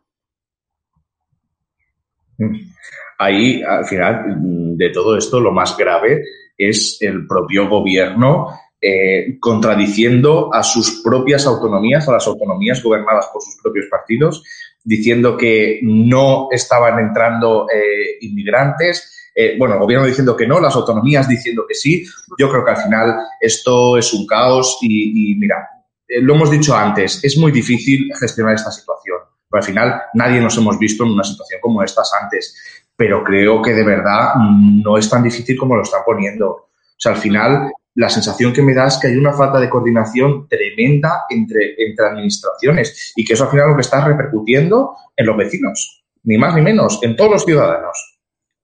Ahí, 3.18 3.62
al 3.64 3.86
final 3.86 4.38
de 4.78 4.90
todo 4.92 5.18
esto, 5.18 5.40
lo 5.40 5.52
más 5.52 5.76
grave 5.78 6.24
es 6.58 6.98
el 7.02 7.28
propio 7.28 7.68
gobierno 7.68 8.48
eh, 8.82 9.38
contradiciendo 9.40 10.54
a 10.54 10.64
sus 10.64 11.02
propias 11.04 11.46
autonomías, 11.46 12.08
a 12.08 12.14
las 12.14 12.28
autonomías 12.28 12.82
gobernadas 12.82 13.28
por 13.34 13.42
sus 13.42 13.58
propios 13.62 13.88
partidos, 13.90 14.44
diciendo 14.84 15.36
que 15.36 15.80
no 15.84 16.48
estaban 16.52 16.98
entrando 17.00 17.68
eh, 17.70 18.18
inmigrantes. 18.22 19.32
Eh, 19.36 19.56
bueno, 19.58 19.74
el 19.76 19.82
gobierno 19.82 20.08
diciendo 20.08 20.36
que 20.36 20.48
no, 20.48 20.62
las 20.62 20.76
autonomías 20.76 21.28
diciendo 21.28 21.66
que 21.68 21.76
sí. 21.76 22.06
Yo 22.38 22.50
creo 22.50 22.64
que 22.64 22.72
al 22.72 22.84
final 22.84 23.16
esto 23.42 23.98
es 23.98 24.14
un 24.14 24.26
caos 24.26 24.78
y 24.82 25.36
mira, 25.36 25.68
eh, 26.10 26.22
lo 26.22 26.36
hemos 26.36 26.52
dicho 26.52 26.76
antes, 26.76 27.24
es 27.24 27.38
muy 27.38 27.52
difícil 27.52 28.10
gestionar 28.20 28.56
esta 28.56 28.72
situación. 28.72 29.20
Al 29.52 29.64
final 29.64 30.02
nadie 30.14 30.42
nos 30.42 30.58
hemos 30.58 30.78
visto 30.78 31.04
en 31.04 31.12
una 31.12 31.24
situación 31.24 31.60
como 31.62 31.84
estas 31.84 32.12
antes. 32.22 32.56
Pero 32.96 33.24
creo 33.24 33.62
que 33.62 33.74
de 33.74 33.84
verdad 33.84 34.34
no 34.36 34.98
es 34.98 35.10
tan 35.10 35.24
difícil 35.24 35.58
como 35.58 35.76
lo 35.76 35.84
están 35.84 36.02
poniendo. 36.06 36.50
O 36.50 36.68
sea, 36.98 37.14
al 37.14 37.18
final 37.18 37.72
la 37.96 38.10
sensación 38.10 38.54
que 38.54 38.62
me 38.62 38.74
da 38.74 38.88
es 38.88 38.98
que 38.98 39.08
hay 39.08 39.16
una 39.16 39.34
falta 39.34 39.60
de 39.60 39.70
coordinación 39.70 40.48
tremenda 40.48 41.24
entre, 41.30 41.76
entre 41.78 42.06
administraciones 42.06 43.14
y 43.16 43.24
que 43.24 43.34
eso 43.34 43.46
al 43.46 43.52
final 43.52 43.70
lo 43.70 43.76
que 43.76 43.82
está 43.82 44.06
repercutiendo 44.06 44.96
en 45.16 45.26
los 45.26 45.38
vecinos, 45.38 46.04
ni 46.24 46.38
más 46.38 46.56
ni 46.56 46.62
menos, 46.62 47.00
en 47.02 47.16
todos 47.16 47.32
los 47.32 47.46
ciudadanos. 47.46 48.20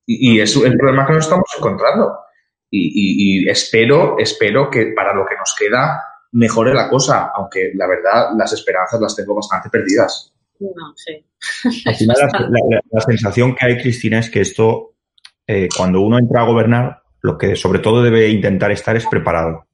Y, 0.06 0.40
es 0.40 0.56
el 0.58 0.78
problema 0.78 1.08
que 1.08 1.14
nos 1.14 1.26
estamos 1.26 1.50
encontrando. 1.58 2.20
Y, 2.70 3.50
espero, 3.50 4.18
espero 4.20 4.70
que 4.70 4.88
para 4.88 5.14
lo 5.14 5.26
que 5.26 5.36
nos 5.36 5.56
queda 5.58 6.02
mejore 6.36 6.74
la 6.74 6.90
cosa, 6.90 7.32
aunque 7.34 7.72
la 7.76 7.88
verdad 7.88 8.30
las 8.38 8.52
esperanzas 8.54 9.00
las 9.00 9.16
tengo 9.16 9.36
bastante 9.36 9.70
perdidas. 9.70 10.34
No, 10.60 10.70
sí. 10.96 11.26
Al 11.86 11.96
final 11.96 12.16
la, 12.92 13.02
sensación 13.02 13.56
que 13.56 13.66
hay, 13.66 13.78
Cristina, 13.78 14.20
es 14.20 14.30
que 14.30 14.42
esto, 14.42 14.96
eh, 15.48 15.70
cuando 15.76 16.02
uno 16.02 16.18
entra 16.20 16.42
a 16.42 16.46
gobernar, 16.46 17.02
lo 17.22 17.38
que 17.38 17.56
sobre 17.56 17.80
todo 17.80 18.04
debe 18.04 18.30
intentar 18.30 18.72
estar 18.72 18.96
es 18.96 19.06
preparado. 19.08 19.66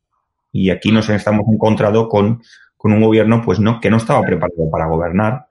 Y 0.52 0.70
aquí 0.70 0.92
nos 0.92 1.10
estamos 1.10 1.46
encontrado 1.52 2.08
con, 2.08 2.42
con 2.78 2.94
un 2.94 3.02
gobierno 3.02 3.42
pues 3.44 3.60
no, 3.60 3.80
que 3.80 3.90
no 3.90 3.98
estaba 3.98 4.22
preparado 4.22 4.70
para 4.70 4.86
gobernar, 4.86 5.46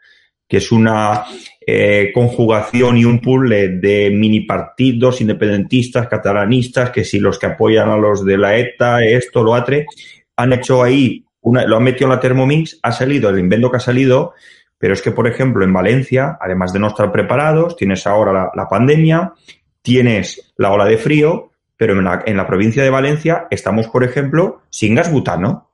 que 0.46 0.58
es 0.58 0.70
una 0.70 1.24
eh, 1.66 2.10
conjugación 2.14 2.96
y 2.96 3.04
un 3.04 3.20
pool 3.20 3.50
de 3.50 4.10
mini 4.12 4.40
partidos 4.40 5.20
independentistas, 5.20 6.08
catalanistas, 6.08 6.90
que 6.90 7.04
si 7.04 7.18
los 7.18 7.38
que 7.38 7.46
apoyan 7.46 7.88
a 7.88 7.96
los 7.96 8.24
de 8.24 8.38
la 8.38 8.56
ETA, 8.56 9.04
esto, 9.04 9.42
lo 9.42 9.54
atre, 9.54 9.86
han 10.36 10.52
hecho 10.52 10.82
ahí, 10.82 11.24
una, 11.40 11.64
lo 11.64 11.76
han 11.76 11.82
metido 11.82 12.06
en 12.06 12.14
la 12.14 12.20
Thermomix, 12.20 12.78
ha 12.82 12.92
salido 12.92 13.30
el 13.30 13.38
invento 13.38 13.70
que 13.70 13.76
ha 13.78 13.80
salido, 13.80 14.34
pero 14.78 14.94
es 14.94 15.02
que, 15.02 15.10
por 15.10 15.26
ejemplo, 15.26 15.64
en 15.64 15.72
Valencia, 15.72 16.38
además 16.40 16.72
de 16.72 16.80
no 16.80 16.88
estar 16.88 17.12
preparados, 17.12 17.76
tienes 17.76 18.06
ahora 18.06 18.50
la, 18.54 18.68
pandemia, 18.68 19.34
tienes 19.82 20.52
la 20.56 20.72
ola 20.72 20.86
de 20.86 20.96
frío, 20.96 21.50
pero 21.76 21.98
en 21.98 22.04
la, 22.04 22.22
en 22.24 22.36
la, 22.36 22.46
provincia 22.46 22.82
de 22.82 22.90
Valencia 22.90 23.46
estamos, 23.50 23.88
por 23.88 24.04
ejemplo, 24.04 24.62
sin 24.70 24.94
gas 24.94 25.10
butano. 25.10 25.70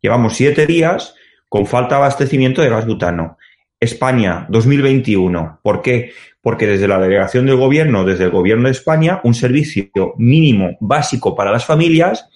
Llevamos 0.00 0.36
siete 0.36 0.66
días 0.66 1.14
con 1.48 1.66
falta 1.66 1.96
de 1.96 2.02
abastecimiento 2.02 2.62
de 2.62 2.68
gas 2.68 2.86
butano. 2.86 3.38
España, 3.82 4.46
2021. 4.48 5.58
¿Por 5.62 5.82
qué? 5.82 6.12
Porque 6.40 6.66
desde 6.66 6.86
la 6.86 7.00
delegación 7.00 7.46
del 7.46 7.56
gobierno, 7.56 8.04
desde 8.04 8.24
el 8.24 8.30
gobierno 8.30 8.64
de 8.64 8.72
España, 8.72 9.20
un 9.24 9.34
servicio 9.34 10.14
mínimo 10.18 10.76
básico 10.80 11.34
para 11.34 11.50
las 11.50 11.64
familias, 11.64 12.28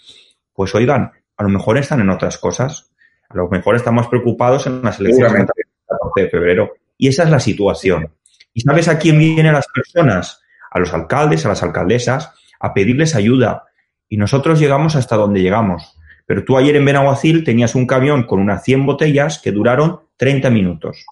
pues 0.57 0.75
oigan, 0.75 1.13
a 1.37 1.43
lo 1.43 1.49
mejor 1.51 1.79
están 1.79 2.01
en 2.01 2.11
otras 2.11 2.39
cosas. 2.39 2.91
A 3.29 3.37
lo 3.37 3.49
mejor 3.49 3.77
estamos 3.77 4.09
preocupados 4.09 4.67
en 4.67 4.83
las 4.83 4.99
elecciones 4.99 5.33
del 5.33 5.67
14 5.87 6.23
de 6.23 6.31
febrero. 6.31 6.73
Y 6.97 7.09
esa 7.09 7.25
es 7.25 7.31
la 7.31 7.41
situación. 7.41 8.11
¿Y 8.55 8.63
sabes 8.63 8.89
a 8.89 8.99
quién 8.99 9.19
vienen 9.19 9.53
las 9.53 9.67
personas? 9.69 10.41
A 10.71 10.79
los 10.79 10.95
alcaldes, 10.95 11.45
a 11.45 11.51
las 11.51 11.63
alcaldesas, 11.63 12.33
a 12.59 12.73
pedirles 12.73 13.15
ayuda. 13.15 13.65
Y 14.09 14.17
nosotros 14.17 14.59
llegamos 14.59 14.97
hasta 14.97 15.17
donde 15.17 15.43
llegamos. 15.43 15.97
Pero 16.25 16.45
tú 16.45 16.57
ayer 16.57 16.75
en 16.75 16.85
Benaguacil 16.85 17.45
tenías 17.45 17.75
un 17.75 17.87
camión 17.87 18.25
con 18.25 18.41
unas 18.41 18.65
100 18.65 18.87
botellas 18.87 19.39
que 19.39 19.53
duraron 19.53 20.01
30 20.17 20.51
minutos. 20.51 21.05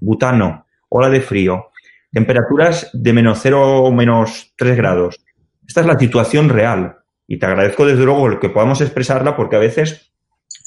butano, 0.00 0.66
ola 0.88 1.10
de 1.10 1.20
frío, 1.20 1.70
temperaturas 2.10 2.90
de 2.92 3.12
menos 3.12 3.38
0 3.42 3.82
o 3.82 3.92
menos 3.92 4.52
3 4.56 4.76
grados. 4.76 5.24
Esta 5.66 5.82
es 5.82 5.86
la 5.86 5.98
situación 5.98 6.48
real 6.48 6.99
y 7.30 7.38
te 7.38 7.46
agradezco 7.46 7.86
desde 7.86 8.04
luego 8.04 8.40
que 8.40 8.50
podamos 8.50 8.80
expresarla 8.80 9.36
porque 9.36 9.54
a 9.54 9.60
veces 9.60 10.12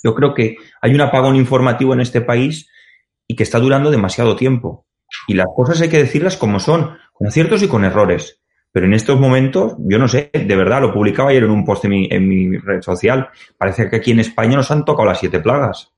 yo 0.01 0.15
creo 0.15 0.33
que 0.33 0.55
hay 0.81 0.95
un 0.95 1.01
apagón 1.01 1.35
informativo 1.35 1.93
en 1.93 1.99
este 1.99 2.21
país 2.21 2.69
y 3.27 3.35
que 3.35 3.43
está 3.43 3.59
durando 3.59 3.91
demasiado 3.91 4.37
tiempo. 4.37 4.87
Y 5.27 5.33
las 5.33 5.47
cosas 5.53 5.81
hay 5.81 5.89
que 5.89 5.97
decirlas 5.97 6.37
como 6.37 6.61
son, 6.61 6.97
con 7.11 7.27
aciertos 7.27 7.61
y 7.63 7.67
con 7.67 7.83
errores. 7.83 8.39
Pero 8.71 8.85
en 8.85 8.93
estos 8.93 9.19
momentos, 9.19 9.75
yo 9.77 9.99
no 9.99 10.07
sé, 10.07 10.31
de 10.33 10.55
verdad, 10.55 10.79
lo 10.79 10.93
publicaba 10.93 11.31
ayer 11.31 11.43
en 11.43 11.51
un 11.51 11.65
post 11.65 11.83
en 11.83 11.91
mi, 11.91 12.07
en 12.09 12.29
mi 12.29 12.57
red 12.57 12.81
social, 12.81 13.27
parece 13.57 13.89
que 13.89 13.97
aquí 13.97 14.11
en 14.11 14.21
España 14.21 14.55
nos 14.55 14.71
han 14.71 14.85
tocado 14.85 15.09
las 15.09 15.19
siete 15.19 15.41
plagas. 15.41 15.91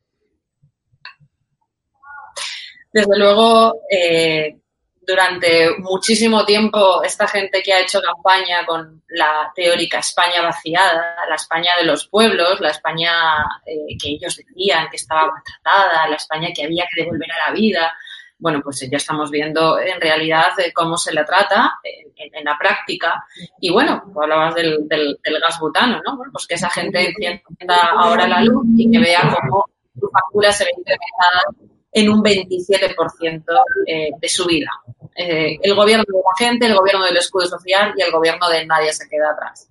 Desde 2.91 3.19
luego, 3.19 3.81
eh, 3.91 4.57
durante 5.05 5.77
muchísimo 5.79 6.45
tiempo 6.45 7.03
esta 7.03 7.27
gente 7.27 7.61
que 7.63 7.73
ha 7.73 7.81
hecho 7.81 8.01
campaña 8.01 8.65
con 8.65 9.03
la 9.09 9.51
teórica 9.55 9.99
España 9.99 10.41
vaciada, 10.41 11.15
la 11.27 11.35
España 11.35 11.71
de 11.79 11.85
los 11.85 12.07
pueblos, 12.07 12.59
la 12.59 12.69
España 12.69 13.11
eh, 13.65 13.97
que 14.01 14.09
ellos 14.09 14.35
decían 14.37 14.87
que 14.89 14.97
estaba 14.97 15.31
maltratada, 15.31 16.07
la 16.07 16.15
España 16.15 16.49
que 16.55 16.63
había 16.63 16.85
que 16.91 17.03
devolver 17.03 17.31
a 17.31 17.49
la 17.49 17.53
vida, 17.53 17.93
bueno, 18.37 18.61
pues 18.61 18.87
ya 18.89 18.97
estamos 18.97 19.31
viendo 19.31 19.79
en 19.79 19.99
realidad 19.99 20.59
eh, 20.59 20.73
cómo 20.73 20.97
se 20.97 21.13
la 21.13 21.25
trata 21.25 21.79
en, 21.83 22.43
la 22.43 22.57
práctica. 22.57 23.25
Y 23.59 23.71
bueno, 23.71 24.03
hablabas 24.21 24.55
del, 24.55 24.87
del, 24.87 25.17
gas 25.41 25.59
butano, 25.59 26.01
¿no? 26.05 26.19
Pues 26.31 26.45
que 26.45 26.55
esa 26.55 26.69
gente 26.69 27.07
encienda 27.07 27.91
ahora 27.97 28.27
la 28.27 28.41
luz 28.41 28.65
y 28.77 28.91
que 28.91 28.99
vea 28.99 29.21
cómo 29.21 29.65
su 29.99 30.09
factura 30.09 30.51
se 30.51 30.65
ve 30.65 30.71
incrementada 30.77 31.41
en 31.91 32.09
un 32.09 32.21
27% 32.21 33.43
eh, 33.87 34.09
de 34.19 34.29
su 34.29 34.45
vida. 34.45 34.69
Eh, 35.15 35.57
el 35.61 35.73
gobierno 35.73 36.03
de 36.07 36.13
la 36.13 36.45
gente, 36.45 36.65
el 36.65 36.75
gobierno 36.75 37.05
del 37.05 37.17
escudo 37.17 37.47
social 37.47 37.93
y 37.97 38.01
el 38.01 38.11
gobierno 38.11 38.49
de 38.49 38.65
nadie 38.65 38.93
se 38.93 39.07
queda 39.07 39.31
atrás. 39.31 39.67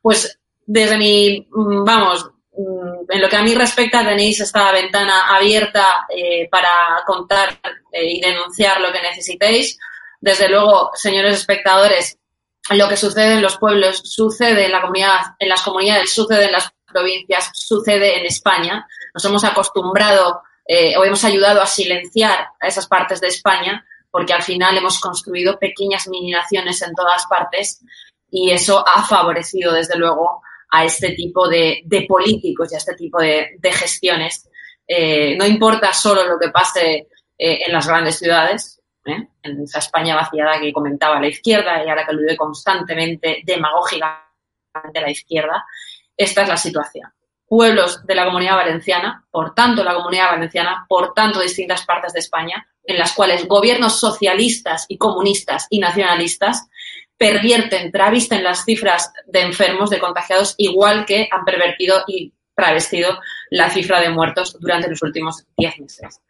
Pues 0.00 0.38
desde 0.66 0.98
mi, 0.98 1.48
mm, 1.50 1.84
vamos, 1.84 2.30
mm, 2.52 3.10
en 3.10 3.20
lo 3.22 3.28
que 3.28 3.36
a 3.36 3.42
mí 3.42 3.54
respecta, 3.54 4.04
tenéis 4.04 4.40
esta 4.40 4.70
ventana 4.72 5.34
abierta 5.34 6.06
eh, 6.14 6.48
para 6.50 7.02
contar 7.06 7.58
y 7.92 8.20
denunciar 8.20 8.80
lo 8.80 8.92
que 8.92 9.02
necesitéis. 9.02 9.78
Desde 10.20 10.48
luego, 10.48 10.90
señores 10.94 11.34
espectadores, 11.34 12.18
lo 12.70 12.88
que 12.88 12.96
sucede 12.96 13.34
en 13.34 13.42
los 13.42 13.58
pueblos 13.58 14.02
sucede 14.04 14.66
en 14.66 14.72
la 14.72 14.80
comunidad, 14.80 15.20
en 15.38 15.48
las 15.48 15.62
comunidades, 15.62 16.12
sucede 16.12 16.44
en 16.44 16.52
las 16.52 16.72
provincias, 16.92 17.50
sucede 17.54 18.18
en 18.18 18.26
España. 18.26 18.86
Nos 19.14 19.24
hemos 19.24 19.44
acostumbrado 19.44 20.42
eh, 20.66 20.96
o 20.96 21.04
hemos 21.04 21.24
ayudado 21.24 21.60
a 21.60 21.66
silenciar 21.66 22.46
a 22.60 22.68
esas 22.68 22.86
partes 22.86 23.20
de 23.20 23.28
España, 23.28 23.84
porque 24.12 24.34
al 24.34 24.42
final 24.42 24.76
hemos 24.76 25.00
construido 25.00 25.58
pequeñas 25.58 26.06
mini 26.06 26.30
naciones 26.30 26.80
en 26.82 26.94
todas 26.94 27.26
partes 27.26 27.82
y 28.30 28.50
eso 28.50 28.84
ha 28.86 29.02
favorecido, 29.02 29.72
desde 29.72 29.98
luego, 29.98 30.42
a 30.70 30.84
este 30.84 31.12
tipo 31.12 31.48
de, 31.48 31.82
políticos 32.08 32.70
y 32.70 32.74
a 32.74 32.78
este 32.78 32.94
tipo 32.94 33.18
de, 33.18 33.58
gestiones. 33.72 34.48
Eh, 34.86 35.36
no 35.36 35.46
importa 35.46 35.92
solo 35.92 36.24
lo 36.24 36.38
que 36.38 36.50
pase 36.50 37.08
eh, 37.38 37.58
en 37.66 37.72
las 37.72 37.88
grandes 37.88 38.18
ciudades, 38.18 38.80
en 39.04 39.60
esa 39.62 39.80
España 39.80 40.14
vaciada 40.14 40.60
que 40.60 40.72
comentaba 40.72 41.18
la 41.18 41.26
izquierda 41.26 41.84
y 41.84 41.88
ahora 41.88 42.06
que 42.06 42.12
lo 42.12 42.22
ve 42.22 42.36
constantemente 42.36 43.42
demagógicamente 43.44 45.00
la 45.00 45.10
izquierda, 45.10 45.64
esta 46.16 46.42
es 46.42 46.48
la 46.48 46.56
situación 46.56 47.10
pueblos 47.52 48.06
de 48.06 48.14
la 48.14 48.24
comunidad 48.24 48.56
valenciana, 48.56 49.26
por 49.30 49.54
tanto 49.54 49.84
la 49.84 49.92
comunidad 49.92 50.30
valenciana, 50.30 50.86
por 50.88 51.12
tanto 51.12 51.38
distintas 51.38 51.84
partes 51.84 52.14
de 52.14 52.20
España, 52.20 52.66
en 52.84 52.98
las 52.98 53.12
cuales 53.12 53.46
gobiernos 53.46 54.00
socialistas 54.00 54.86
y 54.88 54.98
comunistas 54.98 55.66
y 55.70 55.78
nacionalistas 55.78 56.68
pervierten, 57.16 57.92
travisten 57.92 58.42
las 58.42 58.64
cifras 58.64 59.12
de 59.26 59.42
enfermos, 59.42 59.90
de 59.90 60.00
contagiados, 60.00 60.54
igual 60.58 61.04
que 61.06 61.28
han 61.30 61.44
pervertido 61.44 62.02
y 62.06 62.32
travestido 62.54 63.18
la 63.50 63.70
cifra 63.70 64.00
de 64.00 64.10
muertos 64.10 64.56
durante 64.58 64.88
los 64.88 65.02
últimos 65.02 65.44
diez 65.56 65.78
meses. 65.78 66.20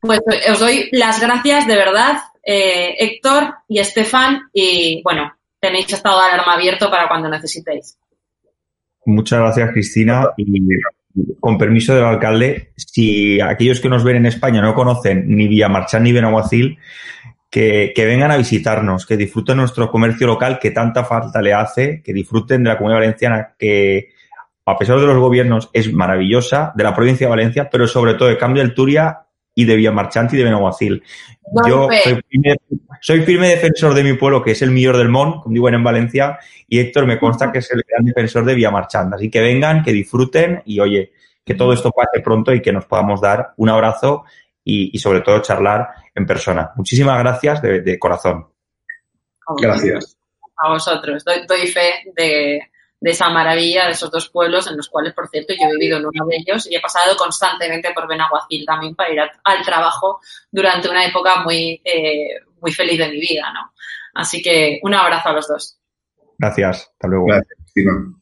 Pues 0.00 0.20
os 0.50 0.58
doy 0.58 0.88
las 0.92 1.20
gracias 1.20 1.66
de 1.66 1.76
verdad, 1.76 2.18
eh, 2.42 2.96
Héctor 2.98 3.54
y 3.68 3.78
Estefan, 3.78 4.48
y 4.52 5.02
bueno, 5.04 5.32
tenéis 5.60 5.92
estado 5.92 6.20
de 6.20 6.26
alarma 6.26 6.54
abierto 6.54 6.90
para 6.90 7.08
cuando 7.08 7.28
necesitéis. 7.28 7.98
Muchas 9.04 9.40
gracias, 9.40 9.70
Cristina. 9.72 10.28
Y 10.36 10.44
con 11.40 11.58
permiso 11.58 11.94
del 11.94 12.04
alcalde, 12.04 12.72
si 12.76 13.40
aquellos 13.40 13.80
que 13.80 13.88
nos 13.88 14.04
ven 14.04 14.16
en 14.16 14.26
España 14.26 14.62
no 14.62 14.74
conocen 14.74 15.24
ni 15.28 15.48
Villamarchán 15.48 16.02
ni 16.02 16.12
Benaguacil, 16.12 16.78
que, 17.50 17.92
que, 17.94 18.06
vengan 18.06 18.30
a 18.30 18.36
visitarnos, 18.36 19.04
que 19.04 19.16
disfruten 19.16 19.58
nuestro 19.58 19.90
comercio 19.90 20.26
local 20.26 20.58
que 20.58 20.70
tanta 20.70 21.04
falta 21.04 21.42
le 21.42 21.52
hace, 21.52 22.02
que 22.02 22.14
disfruten 22.14 22.62
de 22.62 22.70
la 22.70 22.78
comunidad 22.78 23.00
valenciana 23.00 23.54
que, 23.58 24.10
a 24.64 24.78
pesar 24.78 24.98
de 25.00 25.06
los 25.06 25.18
gobiernos, 25.18 25.68
es 25.72 25.92
maravillosa, 25.92 26.72
de 26.74 26.84
la 26.84 26.94
provincia 26.94 27.26
de 27.26 27.30
Valencia, 27.30 27.68
pero 27.70 27.86
sobre 27.86 28.14
todo 28.14 28.28
de 28.28 28.38
Cambio 28.38 28.62
del 28.62 28.74
Turia 28.74 29.26
y 29.54 29.64
de 29.64 29.76
Villamarchante 29.76 30.36
y 30.36 30.38
de 30.38 30.44
Benaguacil. 30.44 31.02
Yo 31.66 31.88
soy 33.00 33.22
firme, 33.22 33.48
defensor 33.48 33.94
de 33.94 34.02
mi 34.02 34.14
pueblo, 34.14 34.42
que 34.42 34.52
es 34.52 34.62
el 34.62 34.70
mejor 34.70 34.96
del 34.96 35.08
Mon, 35.08 35.40
como 35.40 35.52
digo 35.52 35.68
en 35.68 35.84
Valencia, 35.84 36.38
y 36.66 36.78
Héctor 36.78 37.06
me 37.06 37.18
consta 37.18 37.52
que 37.52 37.58
es 37.58 37.70
el 37.70 37.82
gran 37.86 38.04
defensor 38.04 38.44
de 38.44 38.54
Villamarchante. 38.54 39.16
Así 39.16 39.30
que 39.30 39.40
vengan, 39.40 39.82
que 39.82 39.92
disfruten 39.92 40.62
y 40.64 40.80
oye, 40.80 41.12
que 41.44 41.54
todo 41.54 41.72
esto 41.72 41.90
pase 41.90 42.22
pronto 42.22 42.54
y 42.54 42.62
que 42.62 42.72
nos 42.72 42.86
podamos 42.86 43.20
dar 43.20 43.52
un 43.56 43.68
abrazo 43.68 44.24
y, 44.64 44.96
sobre 44.98 45.20
todo 45.20 45.42
charlar 45.42 45.88
en 46.14 46.24
persona. 46.24 46.70
Muchísimas 46.76 47.18
gracias 47.18 47.60
de, 47.60 47.98
corazón. 47.98 48.46
Gracias. 49.60 50.16
A 50.56 50.70
vosotros. 50.70 51.24
doy 51.24 51.66
fe 51.66 51.90
de, 52.16 52.60
de 53.02 53.10
esa 53.10 53.30
maravilla 53.30 53.86
de 53.86 53.92
esos 53.92 54.12
dos 54.12 54.30
pueblos 54.30 54.68
en 54.68 54.76
los 54.76 54.88
cuales, 54.88 55.12
por 55.12 55.28
cierto, 55.28 55.52
yo 55.52 55.66
he 55.66 55.72
vivido 55.72 55.98
en 55.98 56.06
uno 56.06 56.24
de 56.26 56.36
ellos 56.36 56.70
y 56.70 56.76
he 56.76 56.80
pasado 56.80 57.16
constantemente 57.16 57.92
por 57.92 58.06
Benaguacil 58.06 58.64
también 58.64 58.94
para 58.94 59.12
ir 59.12 59.18
al 59.42 59.64
trabajo 59.64 60.20
durante 60.52 60.88
una 60.88 61.04
época 61.04 61.42
muy, 61.42 61.82
eh, 61.84 62.38
muy 62.60 62.72
feliz 62.72 62.98
de 62.98 63.08
mi 63.08 63.18
vida, 63.18 63.52
¿no? 63.52 63.72
Así 64.14 64.40
que 64.40 64.78
un 64.84 64.94
abrazo 64.94 65.30
a 65.30 65.32
los 65.32 65.48
dos. 65.48 65.80
Gracias. 66.38 66.92
Hasta 66.92 67.08
luego. 67.08 67.26
Gracias, 67.26 68.21